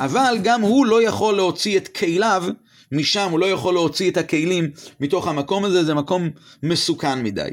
אבל 0.00 0.38
גם 0.42 0.60
הוא 0.60 0.86
לא 0.86 1.02
יכול 1.02 1.34
להוציא 1.36 1.76
את 1.76 1.88
כליו 1.88 2.44
משם, 2.92 3.28
הוא 3.30 3.40
לא 3.40 3.46
יכול 3.46 3.74
להוציא 3.74 4.10
את 4.10 4.16
הכלים 4.16 4.70
מתוך 5.00 5.28
המקום 5.28 5.64
הזה, 5.64 5.84
זה 5.84 5.94
מקום 5.94 6.30
מסוכן 6.62 7.22
מדי. 7.22 7.50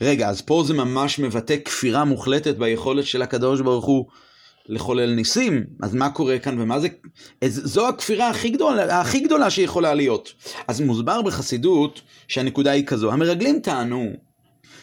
רגע, 0.00 0.28
אז 0.28 0.40
פה 0.40 0.64
זה 0.66 0.74
ממש 0.74 1.18
מבטא 1.18 1.56
כפירה 1.64 2.04
מוחלטת 2.04 2.56
ביכולת 2.56 3.06
של 3.06 3.22
הקדוש 3.22 3.60
ברוך 3.60 3.84
הוא 3.84 4.06
לחולל 4.68 5.14
ניסים, 5.14 5.64
אז 5.82 5.94
מה 5.94 6.10
קורה 6.10 6.38
כאן 6.38 6.60
ומה 6.60 6.80
זה... 6.80 6.88
זו 7.48 7.88
הכפירה 7.88 8.30
הכי 8.30 8.50
גדולה, 8.50 9.00
הכי 9.00 9.20
גדולה 9.20 9.50
שיכולה 9.50 9.94
להיות. 9.94 10.32
אז 10.68 10.80
מוסבר 10.80 11.22
בחסידות 11.22 12.00
שהנקודה 12.28 12.70
היא 12.70 12.86
כזו, 12.86 13.12
המרגלים 13.12 13.60
טענו 13.60 14.12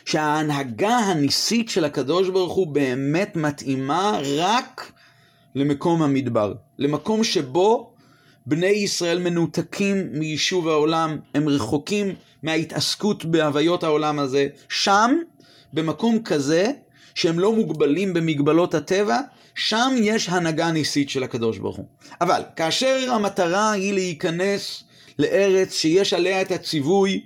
שההנהגה 0.05 0.97
הניסית 0.97 1.69
של 1.69 1.85
הקדוש 1.85 2.29
ברוך 2.29 2.53
הוא 2.53 2.67
באמת 2.67 3.35
מתאימה 3.35 4.19
רק 4.37 4.91
למקום 5.55 6.03
המדבר, 6.03 6.53
למקום 6.79 7.23
שבו 7.23 7.93
בני 8.45 8.65
ישראל 8.65 9.19
מנותקים 9.19 10.07
מיישוב 10.11 10.67
העולם, 10.67 11.17
הם 11.33 11.49
רחוקים 11.49 12.15
מההתעסקות 12.43 13.25
בהוויות 13.25 13.83
העולם 13.83 14.19
הזה, 14.19 14.47
שם, 14.69 15.11
במקום 15.73 16.23
כזה, 16.23 16.71
שהם 17.15 17.39
לא 17.39 17.55
מוגבלים 17.55 18.13
במגבלות 18.13 18.73
הטבע, 18.73 19.19
שם 19.55 19.95
יש 20.01 20.29
הנהגה 20.29 20.71
ניסית 20.71 21.09
של 21.09 21.23
הקדוש 21.23 21.57
ברוך 21.57 21.77
הוא. 21.77 21.85
אבל 22.21 22.41
כאשר 22.55 23.11
המטרה 23.11 23.71
היא 23.71 23.93
להיכנס 23.93 24.83
לארץ 25.19 25.73
שיש 25.73 26.13
עליה 26.13 26.41
את 26.41 26.51
הציווי 26.51 27.21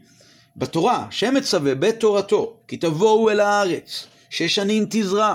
בתורה, 0.58 1.08
שמצווה 1.10 1.76
בתורתו, 1.76 2.54
כי 2.68 2.78
תבואו 2.78 3.30
אל 3.30 3.40
הארץ, 3.40 4.08
שש 4.30 4.56
שנים 4.56 4.86
תזרע. 4.90 5.34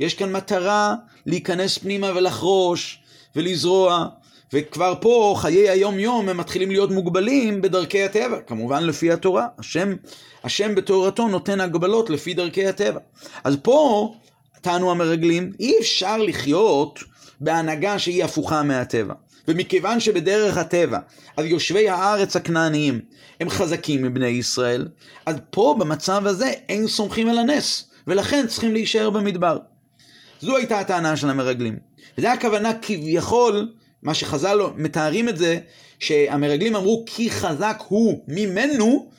יש 0.00 0.14
כאן 0.14 0.32
מטרה 0.32 0.94
להיכנס 1.26 1.78
פנימה 1.78 2.12
ולחרוש 2.14 2.98
ולזרוע, 3.36 4.06
וכבר 4.52 4.94
פה 5.00 5.34
חיי 5.38 5.68
היום 5.68 5.98
יום 5.98 6.28
הם 6.28 6.36
מתחילים 6.36 6.70
להיות 6.70 6.90
מוגבלים 6.90 7.62
בדרכי 7.62 8.04
הטבע, 8.04 8.40
כמובן 8.46 8.84
לפי 8.84 9.12
התורה. 9.12 9.46
השם, 9.58 9.94
השם 10.44 10.74
בתורתו 10.74 11.28
נותן 11.28 11.60
הגבלות 11.60 12.10
לפי 12.10 12.34
דרכי 12.34 12.66
הטבע. 12.66 13.00
אז 13.44 13.56
פה 13.62 14.14
טענו 14.64 14.90
המרגלים, 14.90 15.52
אי 15.60 15.74
אפשר 15.80 16.16
לחיות 16.16 17.00
בהנהגה 17.40 17.98
שהיא 17.98 18.24
הפוכה 18.24 18.62
מהטבע. 18.62 19.14
ומכיוון 19.48 20.00
שבדרך 20.00 20.56
הטבע, 20.56 20.98
אז 21.36 21.44
יושבי 21.44 21.88
הארץ 21.88 22.36
הכנעניים 22.36 23.00
הם 23.40 23.50
חזקים 23.50 24.02
מבני 24.02 24.26
ישראל, 24.26 24.88
אז 25.26 25.36
פה 25.50 25.76
במצב 25.78 26.26
הזה 26.26 26.52
אין 26.68 26.86
סומכים 26.86 27.28
על 27.28 27.38
הנס, 27.38 27.90
ולכן 28.06 28.46
צריכים 28.46 28.72
להישאר 28.72 29.10
במדבר. 29.10 29.58
זו 30.40 30.56
הייתה 30.56 30.80
הטענה 30.80 31.16
של 31.16 31.30
המרגלים. 31.30 31.78
וזו 32.18 32.28
הכוונה 32.28 32.70
כביכול, 32.82 33.72
מה 34.04 34.14
שחז"ל 34.14 34.58
מתארים 34.76 35.28
את 35.28 35.36
זה, 35.36 35.58
שהמרגלים 35.98 36.76
אמרו 36.76 37.04
כי 37.06 37.30
חזק 37.30 37.82
הוא 37.88 38.20
ממנו, 38.28 39.10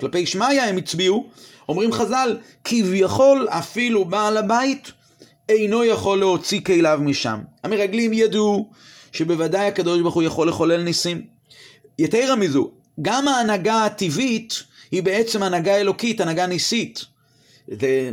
כלפי 0.00 0.26
שמעיה 0.26 0.68
הם 0.68 0.76
הצביעו, 0.76 1.26
אומרים 1.68 1.92
חז"ל, 1.92 2.36
כביכול 2.64 3.46
אפילו 3.50 4.04
בעל 4.04 4.36
הבית 4.36 4.92
אינו 5.48 5.84
יכול 5.84 6.18
להוציא 6.18 6.60
כליו 6.60 6.98
משם. 7.02 7.38
המרגלים 7.64 8.12
ידעו 8.12 8.70
שבוודאי 9.12 9.66
הקדוש 9.66 10.00
ברוך 10.00 10.14
הוא 10.14 10.22
יכול 10.22 10.48
לחולל 10.48 10.82
ניסים. 10.82 11.22
יתרה 11.98 12.36
מזו, 12.36 12.70
גם 13.02 13.28
ההנהגה 13.28 13.84
הטבעית 13.84 14.62
היא 14.90 15.02
בעצם 15.02 15.42
הנהגה 15.42 15.76
אלוקית, 15.76 16.20
הנהגה 16.20 16.46
ניסית. 16.46 17.04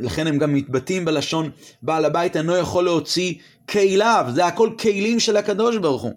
לכן 0.01 0.27
הם 0.27 0.37
גם 0.37 0.53
מתבטאים 0.53 1.05
בלשון 1.05 1.49
בעל 1.81 2.05
הבית 2.05 2.37
אינו 2.37 2.57
יכול 2.57 2.83
להוציא 2.83 3.33
כליו, 3.69 4.25
זה 4.33 4.45
הכל 4.45 4.69
כלים 4.79 5.19
של 5.19 5.37
הקדוש 5.37 5.77
ברוך 5.77 6.01
הוא. 6.01 6.13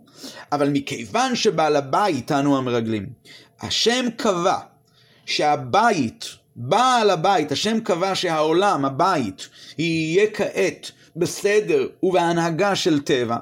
אבל 0.52 0.68
מכיוון 0.68 1.36
שבעל 1.36 1.76
הבית, 1.76 2.26
טענו 2.26 2.58
המרגלים, 2.58 3.06
השם 3.60 4.06
קבע 4.16 4.58
שהבית, 5.26 6.24
בעל 6.56 7.10
הבית, 7.10 7.52
השם 7.52 7.80
קבע 7.80 8.14
שהעולם, 8.14 8.84
הבית, 8.84 9.48
יהיה 9.78 10.26
כעת 10.34 10.90
בסדר 11.16 11.86
ובהנהגה 12.02 12.76
של 12.76 13.00
טבע, 13.00 13.36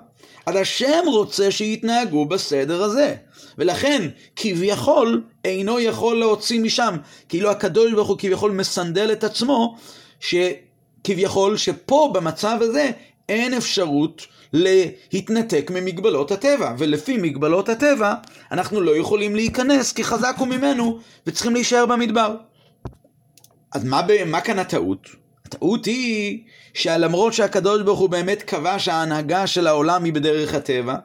אז 0.47 0.57
השם 0.57 1.03
רוצה 1.07 1.51
שיתנהגו 1.51 2.27
בסדר 2.27 2.83
הזה. 2.83 3.15
ולכן, 3.59 4.09
כביכול, 4.37 5.23
אינו 5.45 5.81
יכול 5.81 6.19
להוציא 6.19 6.61
משם. 6.61 6.97
כאילו 7.29 7.51
הקדוש 7.51 7.93
ברוך 7.93 8.09
הוא 8.09 8.19
כביכול 8.19 8.53
מסנדל 8.53 9.13
את 9.13 9.25
עצמו, 9.25 9.77
שכביכול 10.21 11.57
שפה 11.57 12.11
במצב 12.15 12.59
הזה 12.61 12.91
אין 13.29 13.55
אפשרות 13.55 14.27
להתנתק 14.53 15.71
ממגבלות 15.75 16.33
הטבע, 16.33 16.75
ולפי 16.79 17.17
מגבלות 17.17 17.69
הטבע 17.69 18.15
אנחנו 18.53 18.81
לא 18.81 18.97
יכולים 18.97 19.37
להיכנס 19.37 19.93
כי 19.93 20.05
חזק 20.05 20.35
הוא 20.39 20.49
ממנו 20.49 20.99
וצריכים 21.27 21.55
להישאר 21.55 21.87
במדבר. 21.87 22.37
אז 23.73 23.85
מה, 23.85 24.01
מה 24.27 24.41
כאן 24.41 24.59
הטעות? 24.59 25.26
הטעות 25.47 25.85
היא 25.85 26.39
שלמרות 26.75 27.33
שהקדוש 27.33 27.83
ברוך 27.83 27.99
הוא 27.99 28.09
באמת 28.09 28.43
קבע 28.43 28.79
שההנהגה 28.79 29.47
של 29.47 29.67
העולם 29.67 30.05
היא 30.05 30.13
בדרך 30.13 30.55
הטבע, 30.55 30.97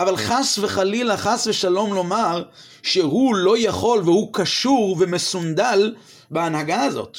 אבל 0.00 0.16
חס 0.16 0.58
וחלילה, 0.58 1.16
חס 1.16 1.46
ושלום 1.46 1.94
לומר 1.94 2.42
שהוא 2.82 3.34
לא 3.34 3.58
יכול 3.58 4.02
והוא 4.04 4.28
קשור 4.32 4.96
ומסונדל 5.00 5.94
בהנהגה 6.30 6.82
הזאת. 6.82 7.18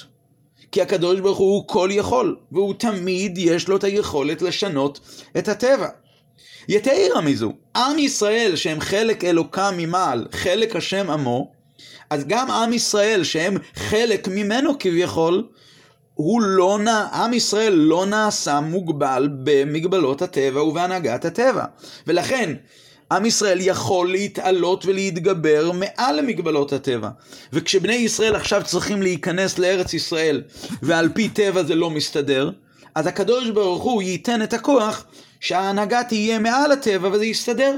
כי 0.72 0.82
הקדוש 0.82 1.20
ברוך 1.20 1.38
הוא 1.38 1.68
כל 1.68 1.90
יכול, 1.92 2.36
והוא 2.52 2.74
תמיד 2.74 3.38
יש 3.38 3.68
לו 3.68 3.78
את 3.78 3.84
היכולת 3.84 4.42
לשנות 4.42 5.00
את 5.38 5.48
הטבע. 5.48 5.88
יתרה 6.68 7.22
מזו, 7.22 7.54
עם 7.76 8.00
ישראל 8.00 8.56
שהם 8.56 8.80
חלק 8.80 9.24
אלוקם 9.24 9.74
ממעל, 9.78 10.28
חלק 10.32 10.76
השם 10.76 11.10
עמו, 11.10 11.52
אז 12.10 12.24
גם 12.28 12.52
עם 12.52 12.74
ישראל 12.74 13.24
שהם 13.24 13.58
חלק 13.76 14.28
ממנו 14.28 14.80
כביכול, 14.80 15.48
הוא 16.14 16.42
לא 16.42 16.80
נע, 16.80 17.08
עם 17.14 17.34
ישראל 17.34 17.74
לא 17.74 18.06
נעשה 18.06 18.60
מוגבל 18.60 19.30
במגבלות 19.44 20.22
הטבע 20.22 20.64
ובהנהגת 20.64 21.26
הטבע. 21.26 21.66
ולכן, 22.08 22.54
עם 23.12 23.26
ישראל 23.26 23.58
יכול 23.62 24.12
להתעלות 24.12 24.86
ולהתגבר 24.86 25.72
מעל 25.74 26.16
למגבלות 26.20 26.74
הטבע. 26.74 27.10
וכשבני 27.54 27.94
ישראל 27.94 28.36
עכשיו 28.36 28.62
צריכים 28.66 29.02
להיכנס 29.02 29.60
לארץ 29.60 29.94
ישראל, 29.94 30.44
ועל 30.82 31.10
פי 31.10 31.30
טבע 31.30 31.64
זה 31.64 31.76
לא 31.76 31.90
מסתדר, 31.90 32.52
אז 32.96 33.08
הקדוש 33.08 33.50
ברוך 33.50 33.84
הוא 33.84 34.02
ייתן 34.02 34.42
את 34.42 34.54
הכוח 34.54 35.06
שההנהגה 35.40 36.04
תהיה 36.04 36.40
מעל 36.40 36.72
הטבע 36.72 37.10
וזה 37.10 37.26
יסתדר. 37.26 37.78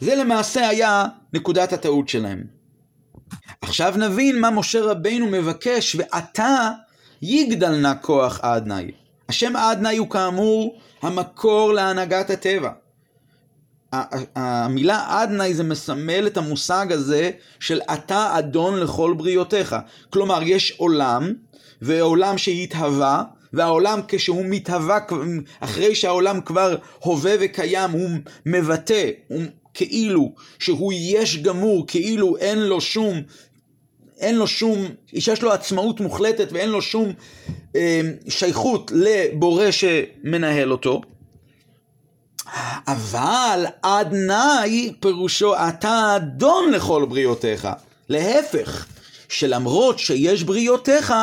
זה 0.00 0.14
למעשה 0.14 0.68
היה 0.68 1.04
נקודת 1.32 1.72
הטעות 1.72 2.08
שלהם. 2.08 2.44
עכשיו 3.62 3.94
נבין 3.96 4.40
מה 4.40 4.50
משה 4.50 4.80
רבינו 4.80 5.26
מבקש, 5.26 5.96
ועתה 5.98 6.70
יגדל 7.22 7.76
נא 7.76 7.92
כוח 8.00 8.40
אדנאי. 8.42 8.90
השם 9.28 9.56
אדנאי 9.56 9.96
הוא 9.96 10.10
כאמור 10.10 10.78
המקור 11.02 11.72
להנהגת 11.72 12.30
הטבע. 12.30 12.70
המילה 14.36 15.22
אדנאי 15.22 15.54
זה 15.54 15.62
מסמל 15.62 16.26
את 16.26 16.36
המושג 16.36 16.86
הזה 16.90 17.30
של 17.60 17.80
אתה 17.94 18.38
אדון 18.38 18.80
לכל 18.80 19.14
בריאותיך. 19.16 19.76
כלומר, 20.10 20.42
יש 20.42 20.74
עולם, 20.76 21.32
ועולם 21.82 22.38
שהתהווה, 22.38 23.24
והעולם 23.52 24.00
כשהוא 24.08 24.44
מתהווה, 24.48 24.98
אחרי 25.60 25.94
שהעולם 25.94 26.40
כבר 26.40 26.76
הווה 26.98 27.34
וקיים, 27.40 27.90
הוא 27.90 28.10
מבטא, 28.46 29.10
הוא 29.28 29.42
כאילו 29.74 30.34
שהוא 30.58 30.92
יש 30.96 31.42
גמור, 31.42 31.84
כאילו 31.86 32.36
אין 32.36 32.58
לו 32.58 32.80
שום 32.80 33.22
אין 34.22 34.36
לו 34.36 34.46
שום, 34.46 34.86
שיש 35.06 35.42
לו 35.42 35.52
עצמאות 35.52 36.00
מוחלטת 36.00 36.48
ואין 36.52 36.68
לו 36.68 36.82
שום 36.82 37.12
אה, 37.76 38.00
שייכות 38.28 38.92
לבורא 38.94 39.70
שמנהל 39.70 40.72
אותו. 40.72 41.00
אבל 42.86 43.64
אדנאי 43.82 44.92
פירושו 45.00 45.54
אתה 45.54 46.16
אדון 46.16 46.70
לכל 46.70 47.06
בריאותיך. 47.08 47.68
להפך, 48.08 48.86
שלמרות 49.28 49.98
שיש 49.98 50.42
בריאותיך, 50.42 51.14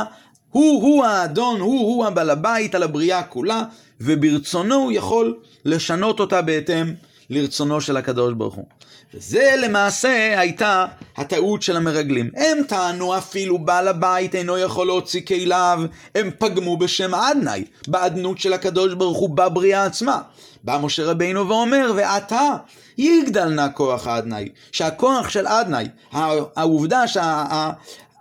הוא-הוא 0.50 1.06
האדון, 1.06 1.60
הוא-הוא 1.60 2.06
הבעל 2.06 2.30
הבית 2.30 2.76
על 2.76 2.84
הבריאה 2.84 3.24
כולה, 3.24 3.64
וברצונו 4.02 4.76
הוא 4.76 4.92
יכול 4.92 5.38
לשנות 5.66 6.20
אותה 6.20 6.42
בהתאם 6.42 6.94
לרצונו 7.30 7.82
של 7.82 7.98
הקדוש 7.98 8.34
ברוך 8.34 8.56
הוא. 8.56 8.65
וזה 9.13 9.54
למעשה 9.63 10.39
הייתה 10.39 10.86
הטעות 11.18 11.62
של 11.62 11.78
המרגלים. 11.78 12.30
הם 12.36 12.58
טענו 12.68 13.18
אפילו 13.18 13.58
בעל 13.58 13.88
הבית 13.88 14.36
אינו 14.36 14.58
יכול 14.58 14.88
להוציא 14.88 15.22
כליו, 15.22 15.82
הם 16.15 16.32
פגמו 16.38 16.78
בשם 16.78 17.15
אדנאי, 17.15 17.65
באדנות 17.88 18.38
של 18.38 18.54
הקדוש 18.54 18.94
ברוך 18.94 19.18
הוא 19.18 19.30
בבריאה 19.30 19.86
עצמה. 19.86 20.22
בא 20.63 20.80
משה 20.82 21.06
רבינו 21.06 21.48
ואומר, 21.48 21.92
ועתה 21.96 22.56
יגדל 22.98 23.50
נא 23.50 23.68
כוח 23.74 24.08
אדנאי, 24.08 24.50
שהכוח 24.72 25.30
של 25.30 25.48
אדנאי, 25.48 25.88
העובדה 26.12 27.08
שה... 27.08 27.72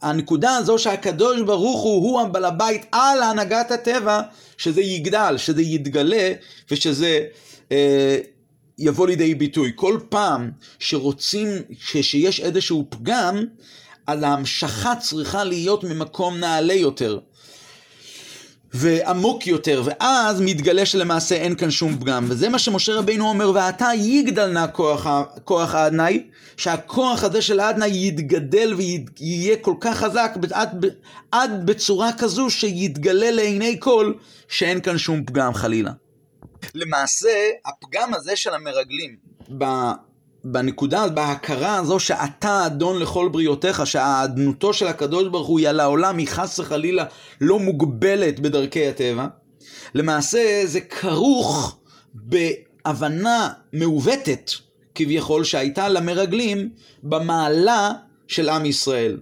הנקודה 0.02 0.56
הזו 0.56 0.78
שהקדוש 0.78 1.40
ברוך 1.40 1.82
הוא 1.82 2.02
הוא 2.02 2.20
הבעל 2.20 2.44
הבית 2.44 2.86
על 2.92 3.22
הנהגת 3.22 3.70
הטבע, 3.70 4.20
שזה 4.56 4.80
יגדל, 4.80 5.34
שזה 5.38 5.62
יתגלה 5.62 6.32
ושזה 6.70 7.20
אה, 7.72 8.18
יבוא 8.78 9.06
לידי 9.06 9.34
ביטוי. 9.34 9.72
כל 9.74 9.98
פעם 10.08 10.50
שרוצים, 10.78 11.48
שיש 11.80 12.40
איזשהו 12.40 12.86
פגם, 12.88 13.44
אז 14.06 14.22
ההמשכה 14.22 14.96
צריכה 14.96 15.44
להיות 15.44 15.84
ממקום 15.84 16.36
נעלה 16.38 16.74
יותר. 16.74 17.18
ועמוק 18.74 19.46
יותר, 19.46 19.82
ואז 19.84 20.40
מתגלה 20.40 20.86
שלמעשה 20.86 21.34
אין 21.34 21.54
כאן 21.54 21.70
שום 21.70 21.98
פגם. 21.98 22.26
וזה 22.28 22.48
מה 22.48 22.58
שמשה 22.58 22.94
רבינו 22.94 23.28
אומר, 23.28 23.50
ועתה 23.54 23.88
יגדל 23.94 24.46
נא 24.46 24.66
כוח, 24.72 25.06
כוח 25.44 25.74
האדנאי, 25.74 26.22
שהכוח 26.56 27.24
הזה 27.24 27.42
של 27.42 27.60
האדנאי 27.60 28.08
יתגדל 28.08 28.74
ויהיה 28.74 29.56
כל 29.56 29.74
כך 29.80 29.96
חזק 29.96 30.32
עד, 30.52 30.86
עד 31.32 31.66
בצורה 31.66 32.10
כזו 32.18 32.50
שיתגלה 32.50 33.30
לעיני 33.30 33.76
כל 33.80 34.12
שאין 34.48 34.80
כאן 34.80 34.98
שום 34.98 35.24
פגם 35.24 35.54
חלילה. 35.54 35.90
למעשה, 36.74 37.28
הפגם 37.66 38.14
הזה 38.14 38.36
של 38.36 38.54
המרגלים, 38.54 39.16
בנקודה, 40.44 41.08
בהכרה 41.08 41.76
הזו 41.76 42.00
שאתה 42.00 42.66
אדון 42.66 42.98
לכל 42.98 43.28
בריאותיך, 43.32 43.86
שהאדנותו 43.86 44.72
של 44.72 44.86
הקדוש 44.86 45.28
ברוך 45.28 45.48
הוא 45.48 45.58
היא 45.58 45.68
על 45.68 45.80
העולם, 45.80 46.18
היא 46.18 46.28
חס 46.28 46.58
וחלילה 46.58 47.04
לא 47.40 47.58
מוגבלת 47.58 48.40
בדרכי 48.40 48.88
הטבע, 48.88 49.26
למעשה 49.94 50.62
זה 50.64 50.80
כרוך 50.80 51.78
בהבנה 52.14 53.48
מעוותת, 53.72 54.50
כביכול, 54.94 55.44
שהייתה 55.44 55.88
למרגלים 55.88 56.70
במעלה 57.02 57.92
של 58.28 58.48
עם 58.48 58.66
ישראל. 58.66 59.20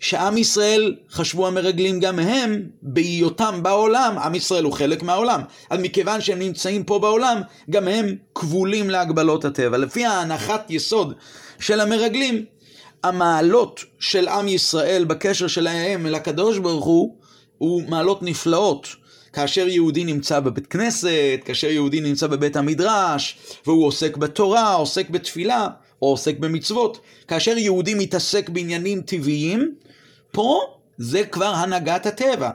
שעם 0.00 0.38
ישראל, 0.38 0.96
חשבו 1.10 1.46
המרגלים 1.46 2.00
גם 2.00 2.18
הם, 2.18 2.62
בהיותם 2.82 3.62
בעולם, 3.62 4.18
עם 4.18 4.34
ישראל 4.34 4.64
הוא 4.64 4.72
חלק 4.72 5.02
מהעולם. 5.02 5.40
אז 5.70 5.78
מכיוון 5.80 6.20
שהם 6.20 6.38
נמצאים 6.38 6.84
פה 6.84 6.98
בעולם, 6.98 7.40
גם 7.70 7.88
הם 7.88 8.16
כבולים 8.34 8.90
להגבלות 8.90 9.44
הטבע. 9.44 9.78
לפי 9.78 10.04
ההנחת 10.04 10.66
יסוד 10.70 11.14
של 11.58 11.80
המרגלים, 11.80 12.44
המעלות 13.04 13.80
של 13.98 14.28
עם 14.28 14.48
ישראל 14.48 15.04
בקשר 15.04 15.46
שלהם 15.46 16.06
אל 16.06 16.14
הקדוש 16.14 16.58
ברוך 16.58 16.84
הוא, 16.84 17.14
הוא 17.58 17.82
מעלות 17.88 18.22
נפלאות. 18.22 18.88
כאשר 19.32 19.68
יהודי 19.68 20.04
נמצא 20.04 20.40
בבית 20.40 20.66
כנסת, 20.66 21.40
כאשר 21.44 21.66
יהודי 21.66 22.00
נמצא 22.00 22.26
בבית 22.26 22.56
המדרש, 22.56 23.38
והוא 23.66 23.86
עוסק 23.86 24.16
בתורה, 24.16 24.74
עוסק 24.74 25.10
בתפילה, 25.10 25.68
או 26.02 26.10
עוסק 26.10 26.38
במצוות. 26.38 27.00
כאשר 27.28 27.58
יהודי 27.58 27.94
מתעסק 27.94 28.48
בעניינים 28.48 29.00
טבעיים, 29.00 29.74
פה 30.34 30.60
זה 30.98 31.24
כבר 31.24 31.54
הנהגת 31.54 32.06
הטבע. 32.06 32.50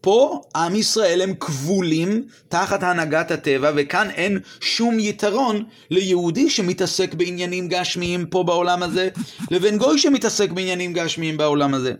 פה 0.00 0.42
עם 0.56 0.74
ישראל 0.74 1.22
הם 1.22 1.34
כבולים 1.34 2.28
תחת 2.48 2.82
הנהגת 2.82 3.30
הטבע, 3.30 3.72
וכאן 3.76 4.10
אין 4.10 4.38
שום 4.60 4.98
יתרון 5.00 5.64
ליהודי 5.90 6.50
שמתעסק 6.50 7.14
בעניינים 7.14 7.68
גשמיים 7.68 8.26
פה 8.26 8.42
בעולם 8.42 8.82
הזה, 8.82 9.08
לבין 9.50 9.78
גוי 9.78 9.98
שמתעסק 9.98 10.50
בעניינים 10.50 10.92
גשמיים 10.92 11.36
בעולם 11.36 11.74
הזה. 11.74 11.92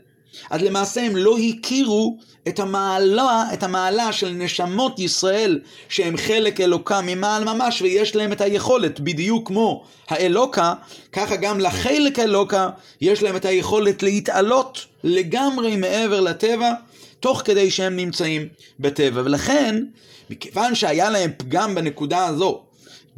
אז 0.50 0.62
למעשה 0.62 1.06
הם 1.06 1.16
לא 1.16 1.36
הכירו 1.38 2.16
את 2.48 2.58
המעלה, 2.58 3.44
את 3.52 3.62
המעלה 3.62 4.12
של 4.12 4.30
נשמות 4.30 4.98
ישראל 4.98 5.60
שהם 5.88 6.16
חלק 6.16 6.60
אלוקה 6.60 7.00
ממעל 7.00 7.44
ממש 7.44 7.82
ויש 7.82 8.16
להם 8.16 8.32
את 8.32 8.40
היכולת, 8.40 9.00
בדיוק 9.00 9.48
כמו 9.48 9.84
האלוקה, 10.08 10.74
ככה 11.12 11.36
גם 11.36 11.60
לחלק 11.60 12.18
אלוקה 12.18 12.68
יש 13.00 13.22
להם 13.22 13.36
את 13.36 13.44
היכולת 13.44 14.02
להתעלות 14.02 14.86
לגמרי 15.04 15.76
מעבר 15.76 16.20
לטבע, 16.20 16.72
תוך 17.20 17.42
כדי 17.44 17.70
שהם 17.70 17.96
נמצאים 17.96 18.48
בטבע. 18.80 19.22
ולכן, 19.24 19.84
מכיוון 20.30 20.74
שהיה 20.74 21.10
להם 21.10 21.30
פגם 21.36 21.74
בנקודה 21.74 22.26
הזו, 22.26 22.62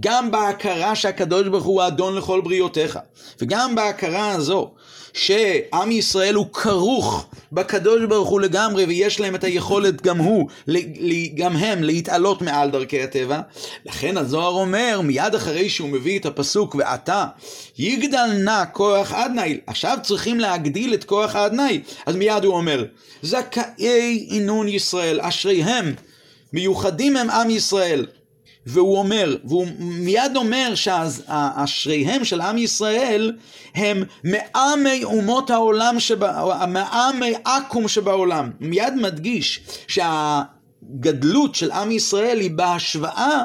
גם 0.01 0.31
בהכרה 0.31 0.95
שהקדוש 0.95 1.49
ברוך 1.49 1.65
הוא 1.65 1.83
האדון 1.83 2.17
לכל 2.17 2.41
בריאותיך, 2.41 2.99
וגם 3.41 3.75
בהכרה 3.75 4.31
הזו 4.31 4.71
שעם 5.13 5.91
ישראל 5.91 6.35
הוא 6.35 6.47
כרוך 6.53 7.27
בקדוש 7.53 8.05
ברוך 8.09 8.29
הוא 8.29 8.41
לגמרי, 8.41 8.85
ויש 8.85 9.21
להם 9.21 9.35
את 9.35 9.45
היכולת 9.45 10.03
גם 10.03 10.19
הוא, 10.19 10.49
גם 11.35 11.57
הם, 11.57 11.83
להתעלות 11.83 12.43
מעל 12.43 12.71
דרכי 12.71 13.03
הטבע. 13.03 13.41
לכן 13.87 14.17
הזוהר 14.17 14.53
אומר, 14.53 15.01
מיד 15.05 15.35
אחרי 15.35 15.69
שהוא 15.69 15.89
מביא 15.89 16.19
את 16.19 16.27
הפסוק, 16.27 16.75
ועתה 16.75 17.27
יגדל 17.79 18.27
נא 18.45 18.65
כוח 18.73 19.13
אדני, 19.13 19.59
עכשיו 19.67 19.99
צריכים 20.03 20.41
להגדיל 20.41 20.95
את 20.95 21.05
כוח 21.05 21.37
האדני. 21.37 21.81
אז 22.07 22.17
מיד 22.17 22.45
הוא 22.45 22.55
אומר, 22.55 22.85
זכאי 23.23 24.27
עינון 24.31 24.69
ישראל, 24.69 25.21
אשריהם, 25.21 25.95
מיוחדים 26.53 27.17
הם 27.17 27.31
עם 27.31 27.51
ישראל. 27.51 28.07
והוא 28.67 28.99
אומר, 28.99 29.37
והוא 29.45 29.67
מיד 29.79 30.37
אומר 30.37 30.73
שאשריהם 30.75 32.25
של 32.25 32.41
עם 32.41 32.59
ישראל 32.59 33.33
הם 33.75 34.03
מעמי 34.25 35.05
אומות 35.05 35.51
העולם, 35.51 36.01
שבה, 36.01 36.65
מעמי 36.69 37.33
עכו"ם 37.45 37.89
שבעולם. 37.89 38.51
הוא 38.61 38.69
מיד 38.69 38.95
מדגיש 38.95 39.61
שהגדלות 39.89 41.55
של 41.55 41.71
עם 41.71 41.91
ישראל 41.91 42.41
היא 42.41 42.51
בהשוואה 42.51 43.43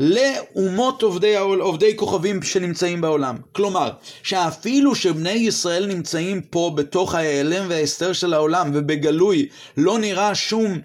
לאומות 0.00 1.02
עובדי, 1.02 1.36
עובדי 1.36 1.96
כוכבים 1.96 2.42
שנמצאים 2.42 3.00
בעולם. 3.00 3.36
כלומר, 3.52 3.90
שאפילו 4.22 4.94
שבני 4.94 5.30
ישראל 5.30 5.86
נמצאים 5.86 6.40
פה 6.40 6.72
בתוך 6.74 7.14
ההיעלם 7.14 7.66
וההסתר 7.68 8.12
של 8.12 8.34
העולם 8.34 8.70
ובגלוי 8.74 9.48
לא 9.76 9.98
נראה 9.98 10.34
שום 10.34 10.78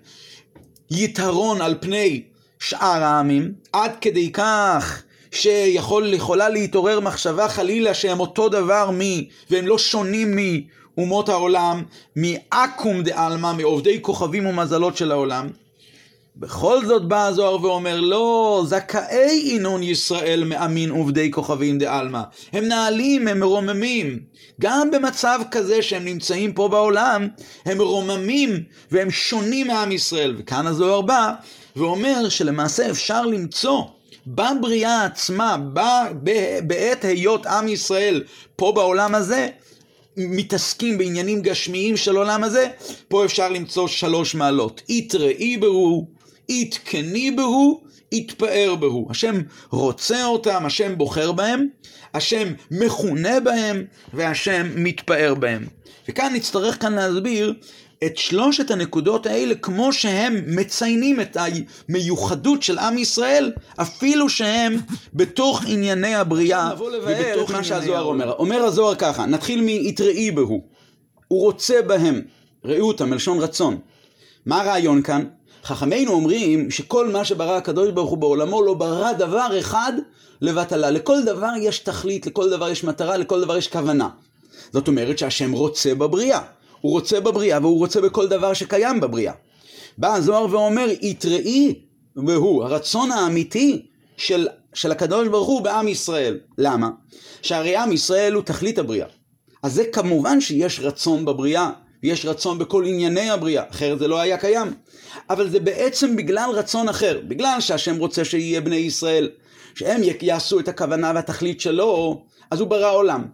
יתרון 0.91 1.61
על 1.61 1.75
פני 1.79 2.23
שאר 2.59 3.03
העמים, 3.03 3.53
עד 3.73 3.91
כדי 4.01 4.31
כך 4.31 5.03
שיכולה 5.31 6.49
להתעורר 6.49 6.99
מחשבה 6.99 7.49
חלילה 7.49 7.93
שהם 7.93 8.19
אותו 8.19 8.49
דבר 8.49 8.89
מ... 8.91 8.99
והם 9.49 9.67
לא 9.67 9.77
שונים 9.77 10.37
מאומות 10.97 11.29
העולם, 11.29 11.83
מעכו"ם 12.15 13.03
דעלמא, 13.03 13.53
מעובדי 13.53 14.01
כוכבים 14.01 14.45
ומזלות 14.45 14.97
של 14.97 15.11
העולם. 15.11 15.49
בכל 16.37 16.85
זאת 16.85 17.07
בא 17.07 17.27
הזוהר 17.27 17.63
ואומר, 17.65 17.99
לא, 17.99 18.63
זכאי 18.67 19.39
עינון 19.43 19.83
ישראל 19.83 20.43
מאמין 20.43 20.89
עובדי 20.89 21.31
כוכבים 21.31 21.77
דעלמא. 21.77 22.21
הם 22.53 22.65
נעלים, 22.65 23.27
הם 23.27 23.39
מרוממים. 23.39 24.19
גם 24.61 24.91
במצב 24.91 25.39
כזה 25.51 25.81
שהם 25.81 26.05
נמצאים 26.05 26.53
פה 26.53 26.67
בעולם, 26.67 27.27
הם 27.65 27.77
מרוממים 27.77 28.63
והם 28.91 29.11
שונים 29.11 29.67
מעם 29.67 29.91
ישראל. 29.91 30.35
וכאן 30.37 30.67
הזוהר 30.67 31.01
בא 31.01 31.33
ואומר 31.75 32.29
שלמעשה 32.29 32.89
אפשר 32.89 33.25
למצוא 33.25 33.83
בבריאה 34.27 35.05
עצמה, 35.05 35.57
בעת 36.63 37.05
היות 37.05 37.45
עם 37.45 37.67
ישראל 37.67 38.23
פה 38.55 38.71
בעולם 38.75 39.15
הזה, 39.15 39.47
מתעסקים 40.17 40.97
בעניינים 40.97 41.41
גשמיים 41.41 41.97
של 41.97 42.15
עולם 42.17 42.43
הזה, 42.43 42.67
פה 43.07 43.25
אפשר 43.25 43.49
למצוא 43.49 43.87
שלוש 43.87 44.35
מעלות. 44.35 44.81
יתראי 44.89 45.57
בהו, 45.57 46.07
יתקני 46.49 47.31
בהו, 47.31 47.81
יתפאר 48.11 48.75
בהו. 48.79 49.07
השם 49.09 49.35
רוצה 49.69 50.25
אותם, 50.25 50.65
השם 50.65 50.97
בוחר 50.97 51.31
בהם, 51.31 51.67
השם 52.13 52.53
מכונה 52.71 53.39
בהם, 53.39 53.83
והשם 54.13 54.67
מתפאר 54.75 55.35
בהם. 55.35 55.67
וכאן 56.09 56.33
נצטרך 56.33 56.81
כאן 56.81 56.93
להסביר 56.93 57.53
את 58.05 58.17
שלושת 58.17 58.71
הנקודות 58.71 59.25
האלה 59.25 59.55
כמו 59.55 59.93
שהם 59.93 60.41
מציינים 60.47 61.21
את 61.21 61.37
המיוחדות 61.89 62.63
של 62.63 62.77
עם 62.77 62.97
ישראל, 62.97 63.51
אפילו 63.77 64.29
שהם 64.29 64.77
בתוך 65.13 65.63
ענייני 65.67 66.15
הבריאה 66.15 66.71
ובתוך 66.77 67.51
מה 67.51 67.63
שהזוהר 67.63 68.03
אומר. 68.03 68.31
אומר 68.31 68.63
הזוהר 68.63 68.95
ככה, 68.95 69.25
נתחיל 69.25 69.61
מ"יתראי 69.61 70.31
בהו", 70.31 70.63
הוא 71.27 71.41
רוצה 71.41 71.81
בהם, 71.81 72.21
ראו 72.65 72.87
אותם 72.87 73.09
מלשון 73.09 73.39
רצון. 73.39 73.77
מה 74.45 74.61
הרעיון 74.61 75.01
כאן? 75.01 75.25
חכמינו 75.63 76.11
אומרים 76.11 76.71
שכל 76.71 77.07
מה 77.07 77.25
שברא 77.25 77.57
הקדוש 77.57 77.91
ברוך 77.91 78.09
הוא 78.09 78.17
בעולמו 78.17 78.61
לא 78.61 78.73
ברא 78.73 79.13
דבר 79.13 79.59
אחד 79.59 79.93
לבטלה. 80.41 80.91
לכל 80.91 81.23
דבר 81.23 81.51
יש 81.61 81.79
תכלית, 81.79 82.27
לכל 82.27 82.49
דבר 82.49 82.69
יש 82.69 82.83
מטרה, 82.83 83.17
לכל 83.17 83.41
דבר 83.41 83.57
יש 83.57 83.67
כוונה. 83.67 84.09
זאת 84.73 84.87
אומרת 84.87 85.17
שהשם 85.17 85.51
רוצה 85.51 85.95
בבריאה. 85.95 86.39
הוא 86.85 86.91
רוצה 86.91 87.19
בבריאה 87.19 87.59
והוא 87.61 87.79
רוצה 87.79 88.01
בכל 88.01 88.27
דבר 88.27 88.53
שקיים 88.53 88.99
בבריאה. 88.99 89.33
בא 89.97 90.15
הזוהר 90.15 90.47
ואומר, 90.51 90.87
יתראי 91.01 91.73
והוא, 92.15 92.63
הרצון 92.63 93.11
האמיתי 93.11 93.85
של, 94.17 94.47
של 94.73 94.91
הקדוש 94.91 95.27
ברוך 95.27 95.47
הוא 95.47 95.61
בעם 95.61 95.87
ישראל. 95.87 96.39
למה? 96.57 96.89
שהרי 97.41 97.75
עם 97.75 97.91
ישראל 97.91 98.33
הוא 98.33 98.43
תכלית 98.43 98.79
הבריאה. 98.79 99.07
אז 99.63 99.73
זה 99.73 99.83
כמובן 99.85 100.41
שיש 100.41 100.79
רצון 100.79 101.25
בבריאה, 101.25 101.69
יש 102.03 102.25
רצון 102.25 102.57
בכל 102.57 102.85
ענייני 102.85 103.29
הבריאה, 103.29 103.63
אחרת 103.69 103.99
זה 103.99 104.07
לא 104.07 104.19
היה 104.19 104.37
קיים. 104.37 104.73
אבל 105.29 105.49
זה 105.49 105.59
בעצם 105.59 106.15
בגלל 106.15 106.49
רצון 106.53 106.89
אחר, 106.89 107.21
בגלל 107.27 107.57
שהשם 107.59 107.97
רוצה 107.97 108.25
שיהיה 108.25 108.61
בני 108.61 108.75
ישראל, 108.75 109.29
שהם 109.75 110.01
יעשו 110.21 110.59
את 110.59 110.67
הכוונה 110.67 111.11
והתכלית 111.15 111.61
שלו, 111.61 112.21
אז 112.51 112.59
הוא 112.59 112.67
ברא 112.67 112.91
עולם. 112.91 113.25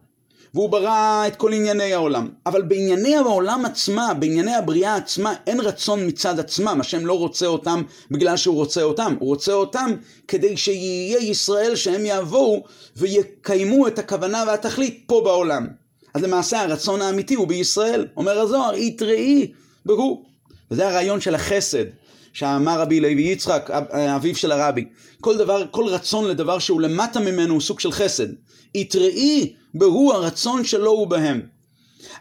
והוא 0.54 0.70
ברא 0.70 1.24
את 1.28 1.36
כל 1.36 1.54
ענייני 1.54 1.94
העולם. 1.94 2.30
אבל 2.46 2.62
בענייני 2.62 3.16
העולם 3.16 3.66
עצמה, 3.66 4.14
בענייני 4.14 4.56
הבריאה 4.56 4.96
עצמה, 4.96 5.34
אין 5.48 5.60
רצון 5.60 6.08
מצד 6.08 6.40
עצמם. 6.40 6.78
השם 6.82 7.06
לא 7.06 7.18
רוצה 7.18 7.46
אותם 7.46 7.82
בגלל 8.12 8.38
שהוא 8.38 8.56
רוצה 8.56 8.82
אותם. 8.84 9.16
הוא 9.20 9.30
רוצה 9.30 9.54
אותם 9.54 9.92
כדי 10.28 10.58
שיהיה 10.58 11.18
ישראל 11.20 11.76
שהם 11.76 12.02
יבואו 12.06 12.64
ויקיימו 12.98 13.88
את 13.88 14.00
הכוונה 14.00 14.44
והתכלית 14.48 15.04
פה 15.06 15.22
בעולם. 15.24 15.68
אז 16.14 16.24
למעשה 16.24 16.62
הרצון 16.62 17.02
האמיתי 17.02 17.36
הוא 17.36 17.48
בישראל. 17.48 18.08
אומר 18.18 18.40
הזוהר, 18.40 18.76
יתראי 18.76 19.52
בהו. 19.86 20.24
וזה 20.72 20.88
הרעיון 20.88 21.22
של 21.22 21.36
החסד. 21.36 21.86
שאמר 22.34 22.80
רבי 22.80 23.00
לוי 23.00 23.22
יצחק, 23.22 23.70
אביו 24.16 24.36
של 24.36 24.52
הרבי. 24.52 24.86
כל 25.22 25.38
דבר, 25.38 25.66
כל 25.72 25.86
רצון 25.88 26.28
לדבר 26.28 26.60
שהוא 26.60 26.82
למטה 26.82 27.20
ממנו 27.20 27.54
הוא 27.54 27.62
סוג 27.62 27.80
של 27.80 27.92
חסד. 27.92 28.28
יתראי 28.76 29.54
בהו 29.74 30.12
הרצון 30.12 30.64
שלו 30.64 30.92
הוא 30.92 31.08
בהם. 31.08 31.42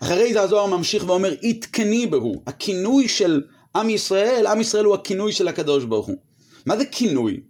אחרי 0.02 0.32
זה 0.32 0.40
הזוהר 0.40 0.66
ממשיך 0.66 1.04
ואומר, 1.06 1.34
יתקני 1.42 2.06
בהו. 2.06 2.42
הכינוי 2.46 3.08
של 3.08 3.42
עם 3.76 3.90
ישראל, 3.90 4.46
עם 4.46 4.60
ישראל 4.60 4.84
הוא 4.84 4.94
הכינוי 4.94 5.32
של 5.32 5.48
הקדוש 5.48 5.84
ברוך 5.84 6.06
הוא. 6.06 6.16
מה 6.66 6.76
זה 6.76 6.84
כינוי? 6.84 7.40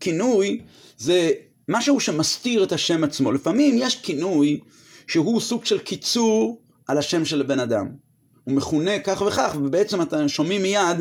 כינוי 0.00 0.60
זה 0.98 1.30
משהו 1.68 2.00
שמסתיר 2.00 2.64
את 2.64 2.72
השם 2.72 3.04
עצמו. 3.04 3.32
לפעמים 3.32 3.76
יש 3.78 3.96
כינוי 3.96 4.60
שהוא 5.06 5.40
סוג 5.40 5.64
של 5.64 5.78
קיצור 5.78 6.60
על 6.86 6.98
השם 6.98 7.24
של 7.24 7.40
הבן 7.40 7.60
אדם. 7.60 7.88
הוא 8.44 8.54
מכונה 8.54 8.98
כך 8.98 9.22
וכך, 9.26 9.56
ובעצם 9.58 10.02
אתם 10.02 10.28
שומעים 10.28 10.62
מיד 10.62 10.96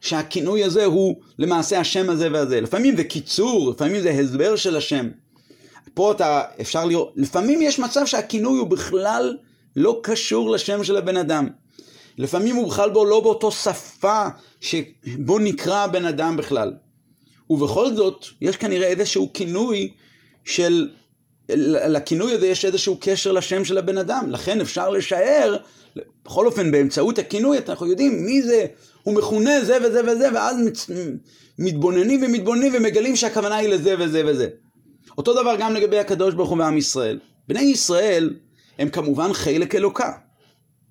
שהכינוי 0.00 0.64
הזה 0.64 0.84
הוא 0.84 1.20
למעשה 1.38 1.80
השם 1.80 2.10
הזה 2.10 2.28
והזה. 2.32 2.60
לפעמים 2.60 2.96
זה 2.96 3.04
קיצור, 3.04 3.70
לפעמים 3.70 4.02
זה 4.02 4.10
הסבר 4.10 4.56
של 4.56 4.76
השם. 4.76 5.08
פה 5.94 6.12
אתה, 6.12 6.42
אפשר 6.60 6.84
לראות, 6.84 7.12
לפעמים 7.16 7.62
יש 7.62 7.78
מצב 7.78 8.06
שהכינוי 8.06 8.58
הוא 8.58 8.68
בכלל 8.68 9.36
לא 9.76 10.00
קשור 10.02 10.50
לשם 10.50 10.84
של 10.84 10.96
הבן 10.96 11.16
אדם. 11.16 11.48
לפעמים 12.18 12.56
הוא 12.56 12.68
בכלל 12.68 12.90
בו 12.90 13.04
לא 13.04 13.20
באותו 13.20 13.50
שפה 13.52 14.26
שבו 14.60 15.38
נקרא 15.38 15.84
הבן 15.84 16.04
אדם 16.04 16.36
בכלל. 16.36 16.72
ובכל 17.50 17.94
זאת, 17.94 18.26
יש 18.40 18.56
כנראה 18.56 18.86
איזשהו 18.86 19.30
כינוי 19.34 19.92
של... 20.44 20.88
לכינוי 21.88 22.32
הזה 22.32 22.46
יש 22.46 22.64
איזשהו 22.64 22.96
קשר 23.00 23.32
לשם 23.32 23.64
של 23.64 23.78
הבן 23.78 23.98
אדם. 23.98 24.24
לכן 24.30 24.60
אפשר 24.60 24.90
לשער, 24.90 25.56
בכל 26.24 26.46
אופן 26.46 26.70
באמצעות 26.70 27.18
הכינוי 27.18 27.58
אנחנו 27.68 27.86
יודעים 27.86 28.26
מי 28.26 28.42
זה, 28.42 28.66
הוא 29.02 29.14
מכונה 29.14 29.64
זה 29.64 29.78
וזה 29.84 30.00
וזה, 30.12 30.28
ואז 30.34 30.56
מתבוננים 31.58 32.22
ומתבוננים 32.22 32.72
ומגלים 32.74 33.16
שהכוונה 33.16 33.56
היא 33.56 33.68
לזה 33.68 33.94
וזה 33.98 34.22
וזה. 34.26 34.48
אותו 35.18 35.32
דבר 35.34 35.56
גם 35.58 35.74
לגבי 35.74 35.98
הקדוש 35.98 36.34
ברוך 36.34 36.50
הוא 36.50 36.58
ועם 36.58 36.78
ישראל. 36.78 37.18
בני 37.48 37.60
ישראל 37.60 38.34
הם 38.78 38.88
כמובן 38.88 39.32
חלק 39.32 39.74
אלוקה. 39.74 40.12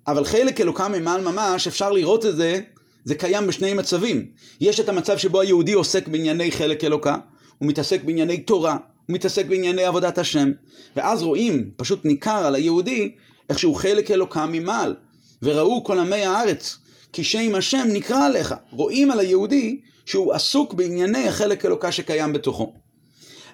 אבל 0.06 0.24
חלק 0.24 0.60
אלוקה 0.60 0.88
ממעל 0.88 1.20
ממש, 1.20 1.66
אפשר 1.66 1.92
לראות 1.92 2.26
את 2.26 2.36
זה, 2.36 2.60
זה 3.04 3.14
קיים 3.14 3.46
בשני 3.46 3.74
מצבים. 3.74 4.26
יש 4.60 4.80
את 4.80 4.88
המצב 4.88 5.18
שבו 5.18 5.40
היהודי 5.40 5.72
עוסק 5.72 6.08
בענייני 6.08 6.52
חלק 6.52 6.84
אלוקה, 6.84 7.16
הוא 7.58 7.68
מתעסק 7.68 8.04
בענייני 8.04 8.38
תורה, 8.38 8.72
הוא 9.06 9.14
מתעסק 9.14 9.46
בענייני 9.46 9.84
עבודת 9.84 10.18
השם. 10.18 10.52
ואז 10.96 11.22
רואים, 11.22 11.70
פשוט 11.76 12.04
ניכר 12.04 12.46
על 12.46 12.54
היהודי, 12.54 13.12
איך 13.48 13.58
שהוא 13.58 13.76
חלק 13.76 14.10
אלוקה 14.10 14.46
ממעל. 14.46 14.94
וראו 15.42 15.84
כל 15.84 15.98
עמי 15.98 16.24
הארץ, 16.24 16.78
כי 17.12 17.24
שם 17.24 17.54
השם 17.54 17.86
נקרא 17.92 18.26
עליך. 18.26 18.54
רואים 18.70 19.10
על 19.10 19.20
היהודי 19.20 19.80
שהוא 20.06 20.32
עסוק 20.32 20.74
בענייני 20.74 21.28
החלק 21.28 21.64
אלוקה 21.64 21.92
שקיים 21.92 22.32
בתוכו. 22.32 22.74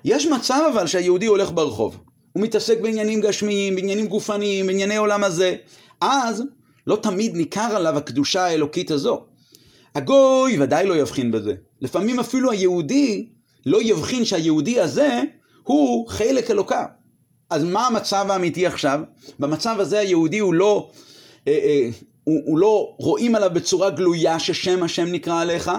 יש 0.04 0.26
מצב 0.26 0.60
אבל 0.72 0.86
שהיהודי 0.86 1.26
הולך 1.26 1.50
ברחוב, 1.52 1.98
הוא 2.32 2.42
מתעסק 2.42 2.80
בעניינים 2.80 3.20
גשמיים, 3.20 3.76
בעניינים 3.76 4.06
גופניים, 4.06 4.66
בענייני 4.66 4.96
עולם 4.96 5.24
הזה, 5.24 5.56
אז 6.00 6.42
לא 6.86 6.96
תמיד 6.96 7.36
ניכר 7.36 7.76
עליו 7.76 7.96
הקדושה 7.96 8.44
האלוקית 8.44 8.90
הזו. 8.90 9.24
הגוי 9.94 10.62
ודאי 10.62 10.86
לא 10.86 10.96
יבחין 10.96 11.30
בזה. 11.30 11.54
לפעמים 11.80 12.20
אפילו 12.20 12.50
היהודי 12.50 13.28
לא 13.66 13.82
יבחין 13.82 14.24
שהיהודי 14.24 14.80
הזה 14.80 15.22
הוא 15.62 16.08
חלק 16.08 16.50
אלוקה. 16.50 16.86
אז 17.50 17.64
מה 17.64 17.86
המצב 17.86 18.26
האמיתי 18.30 18.66
עכשיו? 18.66 19.00
במצב 19.38 19.76
הזה 19.80 19.98
היהודי 19.98 20.38
הוא 20.38 20.54
לא, 20.54 20.90
אה, 21.48 21.52
אה, 21.52 21.88
הוא, 22.24 22.40
הוא 22.44 22.58
לא 22.58 22.94
רואים 22.98 23.34
עליו 23.34 23.50
בצורה 23.54 23.90
גלויה 23.90 24.38
ששם 24.38 24.82
השם 24.82 25.06
נקרא 25.12 25.40
עליך, 25.40 25.70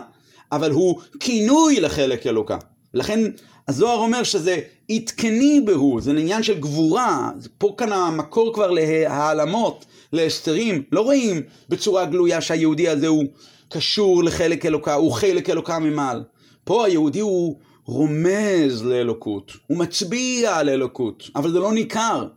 אבל 0.51 0.71
הוא 0.71 1.01
כינוי 1.19 1.79
לחלק 1.79 2.27
אלוקה. 2.27 2.57
לכן 2.93 3.19
הזוהר 3.67 3.97
אומר 3.97 4.23
שזה 4.23 4.59
עדכני 4.91 5.61
בהו, 5.65 6.01
זה 6.01 6.11
עניין 6.11 6.43
של 6.43 6.59
גבורה, 6.59 7.31
פה 7.57 7.75
כאן 7.77 7.91
המקור 7.91 8.53
כבר 8.53 8.71
להעלמות, 8.71 9.85
להסתרים, 10.13 10.83
לא 10.91 11.01
רואים 11.01 11.41
בצורה 11.69 12.05
גלויה 12.05 12.41
שהיהודי 12.41 12.89
הזה 12.89 13.07
הוא 13.07 13.25
קשור 13.69 14.23
לחלק 14.23 14.65
אלוקה, 14.65 14.93
הוא 14.93 15.11
חלק 15.11 15.49
אלוקה 15.49 15.79
ממעל. 15.79 16.23
פה 16.63 16.85
היהודי 16.85 17.19
הוא 17.19 17.59
רומז 17.85 18.85
לאלוקות, 18.85 19.51
הוא 19.67 19.77
מצביע 19.77 20.55
על 20.55 20.69
אלוקות, 20.69 21.29
אבל 21.35 21.51
זה 21.51 21.59
לא 21.59 21.73
ניכר. 21.73 22.27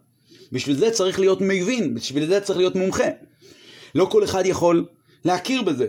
בשביל 0.53 0.77
זה 0.77 0.91
צריך 0.91 1.21
להיות 1.21 1.38
מבין, 1.41 1.95
בשביל 1.95 2.27
זה 2.27 2.41
צריך 2.41 2.59
להיות 2.59 2.77
מומחה. 2.77 3.09
לא 3.95 4.05
כל 4.05 4.25
אחד 4.25 4.47
יכול 4.47 4.85
להכיר 5.25 5.62
בזה. 5.62 5.87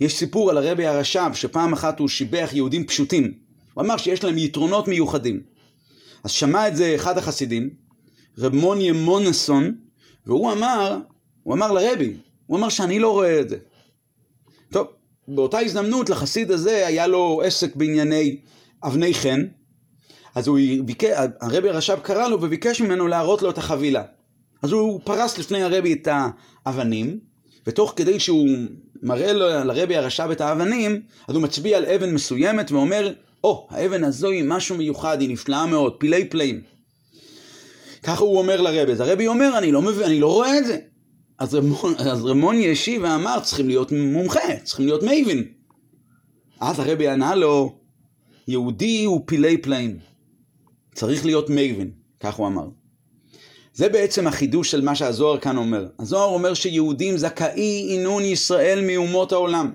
יש 0.00 0.18
סיפור 0.18 0.50
על 0.50 0.58
הרבי 0.58 0.86
הרש"ב, 0.86 1.30
שפעם 1.34 1.72
אחת 1.72 1.98
הוא 1.98 2.08
שיבח 2.08 2.50
יהודים 2.52 2.86
פשוטים. 2.86 3.32
הוא 3.74 3.84
אמר 3.84 3.96
שיש 3.96 4.24
להם 4.24 4.38
יתרונות 4.38 4.88
מיוחדים. 4.88 5.40
אז 6.24 6.30
שמע 6.30 6.68
את 6.68 6.76
זה 6.76 6.94
אחד 6.94 7.18
החסידים, 7.18 7.70
רב 8.38 8.54
מוניה 8.54 8.92
מונסון, 8.92 9.74
והוא 10.26 10.52
אמר, 10.52 10.98
הוא 11.42 11.54
אמר 11.54 11.72
לרבי, 11.72 12.14
הוא 12.46 12.58
אמר 12.58 12.68
שאני 12.68 12.98
לא 12.98 13.10
רואה 13.10 13.40
את 13.40 13.48
זה. 13.48 13.56
טוב, 14.70 14.86
באותה 15.28 15.58
הזדמנות 15.58 16.10
לחסיד 16.10 16.50
הזה 16.50 16.86
היה 16.86 17.06
לו 17.06 17.42
עסק 17.44 17.76
בענייני 17.76 18.36
אבני 18.84 19.14
חן, 19.14 19.46
אז 20.34 20.48
הוא 20.48 20.58
ביקש, 20.84 21.10
הרבי 21.40 21.68
הרש"ב 21.68 21.98
קרא 22.02 22.28
לו 22.28 22.42
וביקש 22.42 22.80
ממנו 22.80 23.08
להראות 23.08 23.42
לו 23.42 23.50
את 23.50 23.58
החבילה. 23.58 24.02
אז 24.62 24.72
הוא 24.72 25.00
פרס 25.04 25.38
לפני 25.38 25.62
הרבי 25.62 25.92
את 25.92 26.08
האבנים, 26.66 27.18
ותוך 27.66 27.92
כדי 27.96 28.20
שהוא 28.20 28.48
מראה 29.02 29.32
לרבי 29.64 29.96
הרש"ב 29.96 30.30
את 30.30 30.40
האבנים, 30.40 31.02
אז 31.28 31.34
הוא 31.34 31.42
מצביע 31.42 31.76
על 31.76 31.86
אבן 31.86 32.14
מסוימת 32.14 32.70
ואומר, 32.70 33.12
או, 33.44 33.68
oh, 33.70 33.74
האבן 33.74 34.04
הזו 34.04 34.30
היא 34.30 34.44
משהו 34.44 34.76
מיוחד, 34.76 35.20
היא 35.20 35.28
נפלאה 35.28 35.66
מאוד, 35.66 35.94
פילי 35.98 36.24
פלאים. 36.24 36.62
ככה 38.02 38.24
הוא 38.24 38.38
אומר 38.38 38.60
לרבי, 38.60 38.92
אז 38.92 39.00
הרבי 39.00 39.26
אומר, 39.26 39.58
אני 39.58 39.72
לא 39.72 39.82
מבין, 39.82 40.04
אני 40.04 40.20
לא 40.20 40.32
רואה 40.32 40.58
את 40.58 40.66
זה. 40.66 40.78
אז 41.38 41.54
רמון, 41.54 41.94
אז 41.98 42.24
רמון 42.24 42.56
ישיב 42.56 43.02
ואמר, 43.02 43.40
צריכים 43.42 43.68
להיות 43.68 43.92
מומחה, 43.92 44.56
צריכים 44.64 44.86
להיות 44.86 45.02
מייבין. 45.02 45.44
אז 46.60 46.78
הרבי 46.78 47.08
ענה 47.08 47.34
לו, 47.34 47.78
יהודי 48.48 49.04
הוא 49.04 49.22
פילי 49.26 49.56
פלאים. 49.56 49.98
צריך 50.94 51.26
להיות 51.26 51.50
מייבין, 51.50 51.90
כך 52.20 52.34
הוא 52.34 52.46
אמר. 52.46 52.66
זה 53.74 53.88
בעצם 53.88 54.26
החידוש 54.26 54.70
של 54.70 54.80
מה 54.80 54.94
שהזוהר 54.94 55.38
כאן 55.38 55.56
אומר. 55.56 55.86
הזוהר 55.98 56.34
אומר 56.34 56.54
שיהודים 56.54 57.16
זכאי 57.16 57.86
עינון 57.88 58.22
ישראל 58.22 58.84
מאומות 58.86 59.32
העולם. 59.32 59.72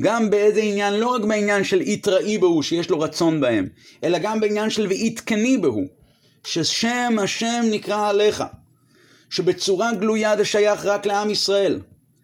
גם 0.00 0.30
באיזה 0.30 0.60
עניין, 0.60 0.94
לא 0.94 1.08
רק 1.08 1.22
בעניין 1.22 1.64
של 1.64 1.80
יתראי 1.80 2.38
בהו, 2.38 2.62
שיש 2.62 2.90
לו 2.90 3.00
רצון 3.00 3.40
בהם, 3.40 3.68
אלא 4.04 4.18
גם 4.18 4.40
בעניין 4.40 4.70
של 4.70 4.86
ויתקני 4.86 5.58
בהו, 5.58 5.84
ששם 6.44 7.16
השם 7.22 7.64
נקרא 7.70 8.08
עליך, 8.08 8.44
שבצורה 9.30 9.92
גלויה 9.92 10.36
זה 10.36 10.44
שייך 10.44 10.84
רק 10.84 11.06
לעם 11.06 11.30
ישראל. 11.30 11.80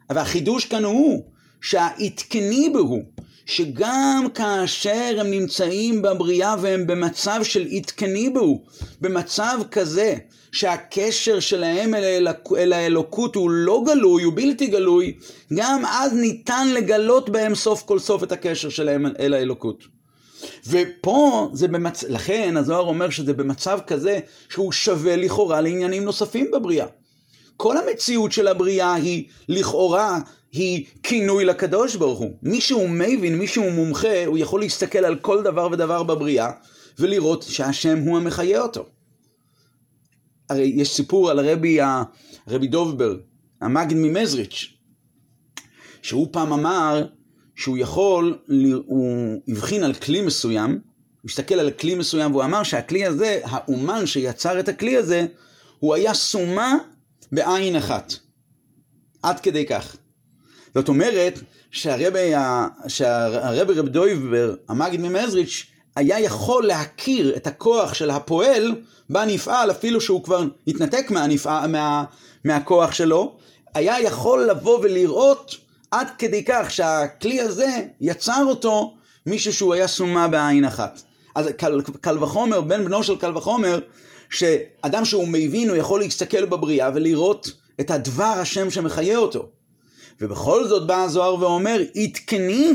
אבל 0.09 0.17
החידוש 0.17 0.65
כאן 0.65 0.83
הוא 0.83 1.23
שהעדכני 1.61 2.69
בהו, 2.73 3.03
שגם 3.47 4.27
כאשר 4.33 5.17
הם 5.19 5.31
נמצאים 5.31 6.01
בבריאה 6.01 6.55
והם 6.61 6.87
במצב 6.87 7.39
של 7.43 7.67
עדכני 7.71 8.29
בהו, 8.29 8.63
במצב 9.01 9.59
כזה 9.71 10.15
שהקשר 10.51 11.39
שלהם 11.39 11.95
אל, 11.95 12.03
האלוק, 12.03 12.53
אל 12.57 12.73
האלוקות 12.73 13.35
הוא 13.35 13.49
לא 13.49 13.83
גלוי, 13.85 14.23
הוא 14.23 14.33
בלתי 14.35 14.67
גלוי, 14.67 15.13
גם 15.53 15.83
אז 15.85 16.13
ניתן 16.13 16.67
לגלות 16.73 17.29
בהם 17.29 17.55
סוף 17.55 17.83
כל 17.83 17.99
סוף 17.99 18.23
את 18.23 18.31
הקשר 18.31 18.69
שלהם 18.69 19.05
אל 19.19 19.33
האלוקות. 19.33 19.83
ופה 20.67 21.49
זה 21.53 21.67
במצ... 21.67 22.03
לכן 22.03 22.57
הזוהר 22.57 22.87
אומר 22.87 23.09
שזה 23.09 23.33
במצב 23.33 23.79
כזה 23.87 24.19
שהוא 24.49 24.71
שווה 24.71 25.15
לכאורה 25.15 25.61
לעניינים 25.61 26.03
נוספים 26.03 26.51
בבריאה. 26.51 26.85
כל 27.57 27.77
המציאות 27.77 28.31
של 28.31 28.47
הבריאה 28.47 28.93
היא 28.93 29.25
לכאורה 29.49 30.19
היא 30.51 30.85
כינוי 31.03 31.45
לקדוש 31.45 31.95
ברוך 31.95 32.19
הוא. 32.19 32.31
מי 32.43 32.61
שהוא 32.61 32.89
מבין, 32.89 33.37
מי 33.37 33.47
שהוא 33.47 33.71
מומחה, 33.71 34.25
הוא 34.25 34.37
יכול 34.37 34.59
להסתכל 34.59 35.05
על 35.05 35.15
כל 35.15 35.43
דבר 35.43 35.67
ודבר 35.71 36.03
בבריאה 36.03 36.51
ולראות 36.99 37.43
שהשם 37.43 37.99
הוא 37.99 38.17
המחיה 38.17 38.61
אותו. 38.61 38.85
הרי 40.49 40.73
יש 40.75 40.95
סיפור 40.95 41.29
על 41.29 41.39
הרבי, 41.39 41.79
הרבי 42.47 42.67
דובבר, 42.67 43.17
המגד 43.61 43.95
ממזריץ', 43.95 44.73
שהוא 46.01 46.27
פעם 46.31 46.53
אמר 46.53 47.05
שהוא 47.55 47.77
יכול, 47.77 48.37
הוא 48.85 49.41
הבחין 49.47 49.83
על 49.83 49.93
כלי 49.93 50.21
מסוים, 50.21 50.71
הוא 51.21 51.29
הסתכל 51.29 51.55
על 51.55 51.71
כלי 51.71 51.95
מסוים 51.95 52.31
והוא 52.31 52.43
אמר 52.43 52.63
שהכלי 52.63 53.05
הזה, 53.05 53.39
האומן 53.43 54.05
שיצר 54.05 54.59
את 54.59 54.69
הכלי 54.69 54.97
הזה, 54.97 55.25
הוא 55.79 55.95
היה 55.95 56.13
סומה 56.13 56.75
בעין 57.31 57.75
אחת. 57.75 58.13
עד 59.23 59.39
כדי 59.39 59.65
כך. 59.65 59.97
זאת 60.77 60.89
אומרת 60.89 61.39
שהרבי, 61.71 62.31
שהרבי 62.87 63.73
רב 63.73 63.87
דויבר, 63.87 64.55
המגיד 64.69 65.01
ממזריץ', 65.01 65.65
היה 65.95 66.19
יכול 66.19 66.67
להכיר 66.67 67.35
את 67.35 67.47
הכוח 67.47 67.93
של 67.93 68.09
הפועל 68.09 68.75
בנפעל, 69.09 69.71
אפילו 69.71 70.01
שהוא 70.01 70.23
כבר 70.23 70.43
התנתק 70.67 71.11
מהנפעל, 71.11 71.71
מה, 71.71 72.03
מהכוח 72.43 72.93
שלו, 72.93 73.35
היה 73.73 74.01
יכול 74.01 74.49
לבוא 74.49 74.79
ולראות 74.81 75.55
עד 75.91 76.07
כדי 76.17 76.43
כך 76.47 76.71
שהכלי 76.71 77.41
הזה 77.41 77.69
יצר 78.01 78.43
אותו 78.47 78.93
מישהו 79.25 79.53
שהוא 79.53 79.73
היה 79.73 79.87
סומה 79.87 80.27
בעין 80.27 80.65
אחת. 80.65 81.01
אז 81.35 81.47
קל, 81.57 81.81
קל 82.01 82.23
וחומר, 82.23 82.61
בן 82.61 82.85
בנו 82.85 83.03
של 83.03 83.15
קל 83.15 83.37
וחומר, 83.37 83.79
שאדם 84.29 85.05
שהוא 85.05 85.27
מבין, 85.27 85.69
הוא 85.69 85.77
יכול 85.77 85.99
להסתכל 85.99 86.45
בבריאה 86.45 86.89
ולראות 86.93 87.51
את 87.79 87.91
הדבר 87.91 88.23
השם 88.23 88.69
שמחיה 88.69 89.17
אותו. 89.17 89.49
ובכל 90.21 90.67
זאת 90.67 90.87
בא 90.87 91.03
הזוהר 91.03 91.35
ואומר, 91.39 91.81
עדכני 91.95 92.73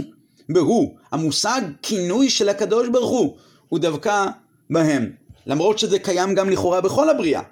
בהו. 0.49 0.95
המושג 1.13 1.61
כינוי 1.83 2.31
של 2.31 2.49
הקדוש 2.49 2.89
ברוך 2.89 3.11
הוא, 3.11 3.37
הוא 3.69 3.79
דווקא 3.79 4.27
בהם. 4.71 5.11
למרות 5.47 5.79
שזה 5.79 5.99
קיים 5.99 6.35
גם 6.35 6.51
לכאורה 6.51 6.81
בכל 6.81 7.09
הבריאה. 7.09 7.43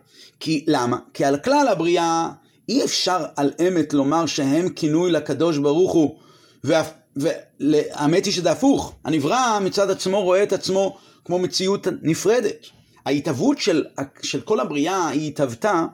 כי 0.40 0.64
למה? 0.68 0.98
כי 1.14 1.24
על 1.24 1.36
כלל 1.38 1.68
הבריאה 1.68 2.30
אי 2.68 2.84
אפשר 2.84 3.24
על 3.36 3.52
אמת 3.68 3.92
לומר 3.92 4.26
שהם 4.26 4.68
כינוי 4.68 5.10
לקדוש 5.10 5.58
ברוך 5.58 5.92
הוא, 5.92 6.18
והאמת 6.64 8.24
היא 8.24 8.32
שזה 8.32 8.50
הפוך. 8.50 8.94
הנברא 9.04 9.58
מצד 9.62 9.90
עצמו 9.90 10.22
רואה 10.22 10.42
את 10.42 10.52
עצמו 10.52 10.98
כמו 11.24 11.38
מציאות 11.38 11.86
נפרדת. 12.02 12.66
ההתהוות 13.06 13.58
של, 13.58 13.84
של 14.22 14.40
כל 14.40 14.60
הבריאה 14.60 15.08
היא 15.08 15.28
התהוותה 15.28 15.86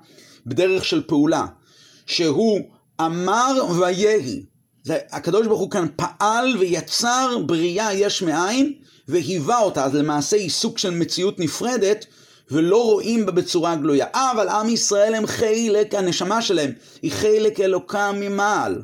בדרך 0.46 0.84
של 0.84 1.02
פעולה, 1.06 1.46
שהוא 2.06 2.60
אמר 3.00 3.64
ויהי. 3.78 4.42
הקדוש 5.12 5.46
ברוך 5.46 5.60
הוא 5.60 5.70
כאן 5.70 5.86
פעל 5.96 6.56
ויצר 6.58 7.38
בריאה 7.46 7.94
יש 7.94 8.22
מאין 8.22 8.72
והיווה 9.08 9.58
אותה, 9.58 9.84
אז 9.84 9.94
למעשה 9.94 10.36
היא 10.36 10.50
סוג 10.50 10.78
של 10.78 10.90
מציאות 10.90 11.40
נפרדת 11.40 12.06
ולא 12.50 12.84
רואים 12.84 13.26
בה 13.26 13.32
בצורה 13.32 13.76
גלויה. 13.76 14.06
אבל 14.14 14.48
עם 14.48 14.68
ישראל 14.68 15.14
הם 15.14 15.26
חלק, 15.26 15.94
הנשמה 15.94 16.42
שלהם 16.42 16.72
היא 17.02 17.12
חלק 17.12 17.60
אלוקה 17.60 18.12
ממעל. 18.12 18.82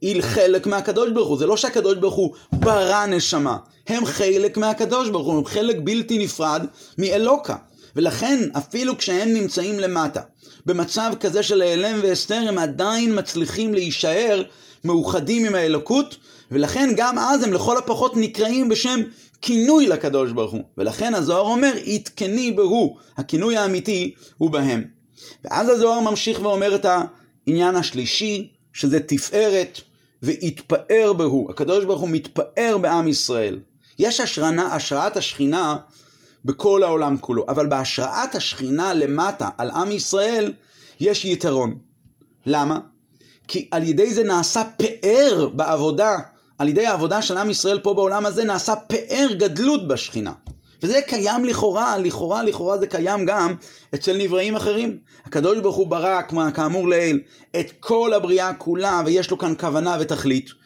היא 0.00 0.22
חלק 0.22 0.66
מהקדוש 0.66 1.10
ברוך 1.10 1.28
הוא, 1.28 1.38
זה 1.38 1.46
לא 1.46 1.56
שהקדוש 1.56 1.94
ברוך 1.94 2.14
הוא 2.14 2.34
ברא 2.52 3.06
נשמה, 3.06 3.56
הם 3.86 4.04
חלק 4.04 4.56
מהקדוש 4.56 5.08
ברוך 5.08 5.26
הוא, 5.26 5.38
הם 5.38 5.44
חלק 5.44 5.76
בלתי 5.84 6.18
נפרד 6.18 6.66
מאלוקה. 6.98 7.56
ולכן 7.96 8.48
אפילו 8.58 8.98
כשהם 8.98 9.28
נמצאים 9.28 9.80
למטה, 9.80 10.20
במצב 10.66 11.12
כזה 11.20 11.42
של 11.42 11.62
העלם 11.62 11.98
והסתר, 12.02 12.44
הם 12.48 12.58
עדיין 12.58 13.18
מצליחים 13.18 13.74
להישאר 13.74 14.42
מאוחדים 14.84 15.44
עם 15.44 15.54
האלוקות, 15.54 16.16
ולכן 16.50 16.92
גם 16.96 17.18
אז 17.18 17.42
הם 17.42 17.52
לכל 17.52 17.78
הפחות 17.78 18.12
נקראים 18.16 18.68
בשם 18.68 19.00
כינוי 19.42 19.86
לקדוש 19.86 20.32
ברוך 20.32 20.52
הוא. 20.52 20.62
ולכן 20.78 21.14
הזוהר 21.14 21.40
אומר, 21.40 21.72
עדכני 21.86 22.52
בהו, 22.52 22.96
הכינוי 23.16 23.56
האמיתי 23.56 24.14
הוא 24.38 24.50
בהם. 24.50 24.84
ואז 25.44 25.68
הזוהר 25.68 26.00
ממשיך 26.00 26.42
ואומר 26.42 26.74
את 26.74 26.86
העניין 27.46 27.76
השלישי, 27.76 28.48
שזה 28.72 29.00
תפארת, 29.00 29.80
והתפאר 30.22 31.12
בהו. 31.12 31.46
הקדוש 31.50 31.84
ברוך 31.84 32.00
הוא 32.00 32.08
מתפאר 32.08 32.78
בעם 32.80 33.08
ישראל. 33.08 33.58
יש 33.98 34.20
השרנה, 34.20 34.74
השראת 34.74 35.16
השכינה 35.16 35.76
בכל 36.44 36.82
העולם 36.82 37.16
כולו, 37.20 37.44
אבל 37.48 37.66
בהשראת 37.66 38.34
השכינה 38.34 38.94
למטה 38.94 39.48
על 39.58 39.70
עם 39.70 39.92
ישראל 39.92 40.52
יש 41.00 41.24
יתרון. 41.24 41.78
למה? 42.46 42.78
כי 43.48 43.68
על 43.70 43.82
ידי 43.82 44.14
זה 44.14 44.24
נעשה 44.24 44.62
פאר 44.76 45.48
בעבודה, 45.52 46.18
על 46.58 46.68
ידי 46.68 46.86
העבודה 46.86 47.22
של 47.22 47.36
עם 47.36 47.50
ישראל 47.50 47.78
פה 47.78 47.94
בעולם 47.94 48.26
הזה 48.26 48.44
נעשה 48.44 48.76
פאר 48.76 49.26
גדלות 49.38 49.88
בשכינה. 49.88 50.32
וזה 50.82 51.00
קיים 51.06 51.44
לכאורה, 51.44 51.98
לכאורה, 51.98 52.42
לכאורה 52.42 52.78
זה 52.78 52.86
קיים 52.86 53.26
גם 53.26 53.54
אצל 53.94 54.16
נבראים 54.16 54.56
אחרים. 54.56 54.98
הקדוש 55.24 55.58
ברוך 55.58 55.76
הוא 55.76 55.86
ברא, 55.86 56.20
כאמור 56.54 56.88
לעיל, 56.88 57.20
את 57.60 57.72
כל 57.80 58.12
הבריאה 58.12 58.54
כולה, 58.54 59.02
ויש 59.06 59.30
לו 59.30 59.38
כאן 59.38 59.54
כוונה 59.60 59.96
ותכלית. 60.00 60.61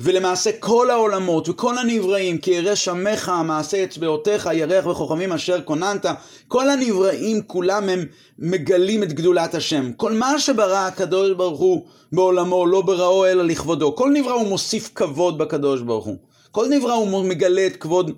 ולמעשה 0.00 0.50
כל 0.60 0.90
העולמות 0.90 1.48
וכל 1.48 1.78
הנבראים, 1.78 2.38
כי 2.38 2.50
ירא 2.50 2.74
שמך 2.74 3.32
מעשה 3.44 3.84
אצבעותיך, 3.84 4.48
ירח 4.52 4.86
וכוכבים 4.86 5.32
אשר 5.32 5.62
כוננת, 5.64 6.06
כל 6.48 6.70
הנבראים 6.70 7.42
כולם 7.42 7.88
הם 7.88 8.04
מגלים 8.38 9.02
את 9.02 9.12
גדולת 9.12 9.54
השם. 9.54 9.92
כל 9.92 10.12
מה 10.12 10.38
שברא 10.38 10.78
הקדוש 10.78 11.30
ברוך 11.30 11.60
הוא 11.60 11.84
בעולמו, 12.12 12.66
לא 12.66 12.82
בראו 12.82 13.26
אלא 13.26 13.44
לכבודו. 13.44 13.96
כל 13.96 14.10
נברא 14.10 14.32
הוא 14.32 14.48
מוסיף 14.48 14.90
כבוד 14.94 15.38
בקדוש 15.38 15.80
ברוך 15.80 16.04
הוא. 16.04 16.16
כל 16.52 16.66
נברא 16.68 16.92
הוא 16.92 17.24
מגלה 17.24 17.66
את 17.66 17.76
כבוד, 17.76 18.10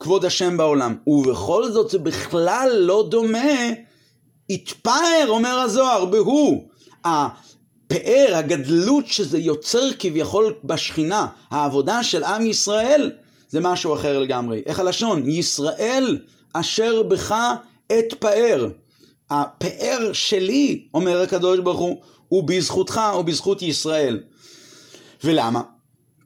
כבוד 0.00 0.24
השם 0.24 0.56
בעולם. 0.56 0.94
ובכל 1.06 1.70
זאת 1.70 1.90
זה 1.90 1.98
בכלל 1.98 2.70
לא 2.76 3.06
דומה, 3.08 3.70
התפאר, 4.50 5.26
אומר 5.28 5.58
הזוהר, 5.58 6.04
בהוא. 6.04 6.68
הפאר, 7.86 8.36
הגדלות 8.36 9.06
שזה 9.06 9.38
יוצר 9.38 9.92
כביכול 9.98 10.54
בשכינה, 10.64 11.26
העבודה 11.50 12.02
של 12.02 12.24
עם 12.24 12.46
ישראל, 12.46 13.12
זה 13.48 13.60
משהו 13.60 13.94
אחר 13.94 14.18
לגמרי. 14.18 14.62
איך 14.66 14.80
הלשון? 14.80 15.30
ישראל 15.30 16.18
אשר 16.52 17.02
בך 17.02 17.34
אתפאר. 17.98 18.68
הפאר 19.30 20.10
שלי, 20.12 20.88
אומר 20.94 21.20
הקדוש 21.22 21.58
ברוך 21.58 21.80
הוא, 21.80 22.02
הוא 22.28 22.44
בזכותך 22.44 23.00
או 23.12 23.24
בזכות 23.24 23.62
ישראל. 23.62 24.20
ולמה? 25.24 25.62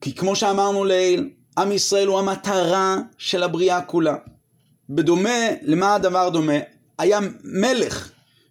כי 0.00 0.14
כמו 0.14 0.36
שאמרנו 0.36 0.84
לעיל, 0.84 1.30
עם 1.58 1.72
ישראל 1.72 2.06
הוא 2.06 2.18
המטרה 2.18 2.98
של 3.18 3.42
הבריאה 3.42 3.80
כולה. 3.80 4.16
בדומה, 4.90 5.40
למה 5.62 5.94
הדבר 5.94 6.28
דומה? 6.28 6.58
היה 6.98 7.18
מלך, 7.44 8.10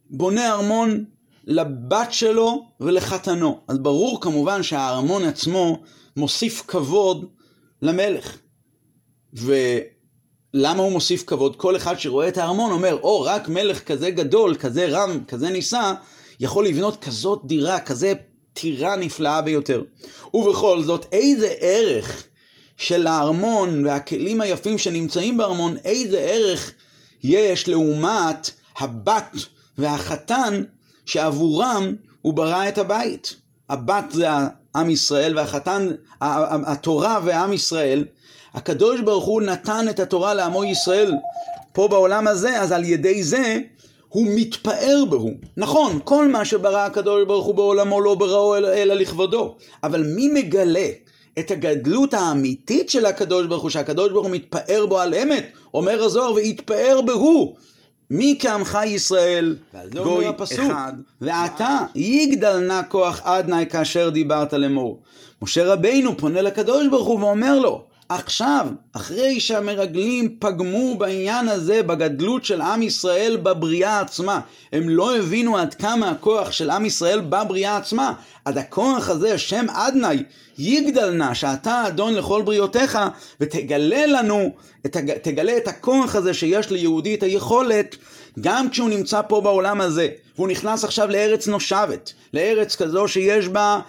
בונה 0.10 0.54
ארמון 0.54 1.06
לבת 1.48 2.14
שלו 2.14 2.68
ולחתנו. 2.80 3.60
אז 3.68 3.78
ברור 3.78 4.22
כמובן 4.22 4.64
שהארמון 4.64 5.24
עצמו 5.24 5.78
מוסיף 6.18 6.64
כבוד 6.68 7.26
למלך. 7.82 8.38
ולמה 9.34 10.84
הוא 10.84 10.92
מוסיף 10.92 11.24
כבוד? 11.28 11.56
כל 11.56 11.76
אחד 11.76 12.00
שרואה 12.00 12.28
את 12.28 12.38
הארמון 12.38 12.72
אומר, 12.72 13.00
או, 13.04 13.26
oh, 13.26 13.30
רק 13.30 13.50
מלך 13.50 13.84
כזה 13.84 14.10
גדול, 14.10 14.56
כזה 14.56 14.88
רם, 14.90 15.24
כזה 15.28 15.50
נישא, 15.50 15.94
יכול 16.40 16.68
לבנות 16.68 17.04
כזאת 17.04 17.42
דירה, 17.46 17.80
כזה 17.80 18.14
טירה 18.54 18.96
נפלאה 18.96 19.42
ביותר. 19.42 19.84
ובכל 20.34 20.84
זאת, 20.84 21.06
איזה 21.12 21.54
ערך 21.60 22.24
של 22.78 23.08
הארמון 23.08 23.86
והכלים 23.86 24.42
היפים 24.42 24.78
שנמצאים 24.78 25.38
בארמון, 25.38 25.78
איזה 25.86 26.20
ערך 26.20 26.72
יש 27.24 27.68
לעומת 27.70 28.52
הבת 28.78 29.36
והחתן 29.78 30.64
שעבורם 31.08 31.96
הוא 32.22 32.34
ברא 32.34 32.68
את 32.68 32.78
הבית. 32.78 33.36
הבת 33.70 34.06
זה 34.12 34.28
עם 34.76 34.90
ישראל 34.90 35.38
והחתן, 35.38 35.88
התורה 36.22 37.20
ועם 37.24 37.54
ישראל. 37.54 38.06
הקדוש 38.54 39.02
ברוך 39.02 39.26
הוא 39.26 39.42
נתן 39.42 39.86
את 39.90 40.00
התורה 40.00 40.34
לעמו 40.34 40.64
ישראל 40.64 41.14
פה 41.74 41.88
בעולם 41.88 42.28
הזה, 42.28 42.62
אז 42.62 42.72
על 42.72 42.84
ידי 42.84 43.24
זה 43.24 43.60
הוא 44.10 44.28
מתפאר 44.36 45.04
בהו. 45.10 45.32
נכון, 45.58 46.00
כל 46.04 46.28
מה 46.28 46.46
שברא 46.46 46.86
הקדוש 46.86 47.24
ברוך 47.28 47.46
הוא 47.46 47.56
בעולמו 47.56 48.02
לא 48.02 48.16
בראו 48.16 48.56
אלא 48.56 48.94
לכבודו. 48.94 49.56
אבל 49.84 50.04
מי 50.04 50.28
מגלה 50.28 50.90
את 51.40 51.52
הגדלות 51.52 52.14
האמיתית 52.14 52.90
של 52.90 53.06
הקדוש 53.06 53.48
ברוך 53.48 53.62
הוא, 53.62 53.70
שהקדוש 53.70 54.12
ברוך 54.12 54.26
הוא 54.26 54.36
מתפאר 54.36 54.86
בו 54.86 55.00
על 55.00 55.14
אמת, 55.14 55.46
אומר 55.74 56.04
הזוהר, 56.04 56.34
ויתפאר 56.34 57.02
בהו. 57.06 57.56
מי 58.12 58.38
כעמך 58.40 58.78
ישראל, 58.86 59.56
גוי 59.94 60.26
אחד, 60.44 60.94
ועתה 61.22 61.78
יגדל 61.96 62.60
נא 62.60 62.82
כוח 62.90 63.22
עדנאי 63.24 63.66
כאשר 63.70 64.10
דיברת 64.10 64.54
לאמור. 64.54 65.02
משה 65.42 65.74
רבינו 65.74 66.18
פונה 66.18 66.42
לקדוש 66.42 66.88
ברוך 66.88 67.08
הוא 67.08 67.20
ואומר 67.20 67.60
לו, 67.60 67.84
עכשיו, 68.10 68.68
אחרי 68.94 69.40
שהמרגלים 69.40 70.36
פגמו 70.40 70.98
בעניין 70.98 71.48
הזה, 71.48 71.84
בגדלות 71.84 72.46
של 72.46 72.62
עם 72.62 72.82
ישראל 72.82 73.38
בבריאה 73.44 74.00
עצמה, 74.00 74.40
הם 74.74 74.90
לא 74.90 75.18
הבינו 75.18 75.58
עד 75.58 75.74
כמה 75.74 76.10
הכוח 76.10 76.52
של 76.52 76.70
עם 76.70 76.86
ישראל 76.86 77.22
בבריאה 77.22 77.78
עצמה, 77.78 78.14
עד 78.46 78.58
הכוח 78.58 79.10
הזה, 79.10 79.38
שם 79.38 79.66
אדנאי, 79.70 80.24
יגדל 80.58 81.10
נא, 81.10 81.34
שאתה 81.34 81.88
אדון 81.88 82.14
לכל 82.14 82.42
בריאותיך, 82.42 83.00
ותגלה 83.42 84.06
לנו, 84.06 84.52
תגלה 85.22 85.58
את 85.58 85.68
הכוח 85.68 86.16
הזה 86.16 86.34
שיש 86.34 86.70
ליהודי 86.72 87.16
את 87.16 87.24
היכולת, 87.24 87.96
גם 88.42 88.70
כשהוא 88.70 88.90
נמצא 88.90 89.22
פה 89.28 89.42
בעולם 89.42 89.82
הזה, 89.82 90.08
והוא 90.36 90.48
נכנס 90.48 90.84
עכשיו 90.84 91.08
לארץ 91.12 91.48
נושבת, 91.48 92.14
לארץ 92.34 92.76
כזו 92.76 93.08
שיש 93.08 93.48
בה 93.48 93.80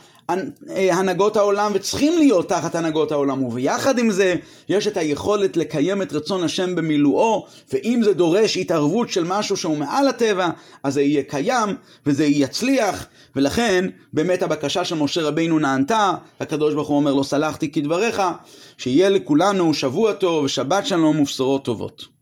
הנהגות 0.69 1.37
העולם 1.37 1.73
וצריכים 1.75 2.19
להיות 2.19 2.49
תחת 2.49 2.75
הנהגות 2.75 3.13
העולם 3.13 3.43
וביחד 3.43 3.99
עם 3.99 4.11
זה 4.11 4.35
יש 4.69 4.87
את 4.87 4.97
היכולת 4.97 5.57
לקיים 5.57 6.03
את 6.03 6.13
רצון 6.13 6.45
השם 6.45 6.75
במילואו 6.75 7.47
ואם 7.73 8.01
זה 8.05 8.15
דורש 8.15 8.57
התערבות 8.57 9.11
של 9.11 9.25
משהו 9.25 9.57
שהוא 9.57 9.77
מעל 9.77 10.09
הטבע 10.09 10.49
אז 10.83 10.95
זה 10.95 11.03
יהיה 11.03 11.23
קיים 11.23 11.77
וזה 12.07 12.25
יצליח. 12.25 13.07
ולכן 13.37 13.85
באמת 14.13 14.43
הבקשה 14.43 14.85
של 14.85 14.95
משה 14.95 15.23
רבינו 15.23 15.59
נענתה 15.59 16.15
הקדוש 16.41 16.75
ברוך 16.75 16.89
הוא 16.89 16.97
אומר 16.97 17.15
לו 17.15 17.25
סלחתי 17.25 17.73
כדבריך 17.73 18.23
שיהיה 18.79 19.09
לכולנו 19.09 19.75
שבוע 19.75 20.13
טוב 20.13 20.45
ושבת 20.45 20.87
שלום 20.87 21.21
ובשורות 21.21 21.65
טובות 21.65 22.18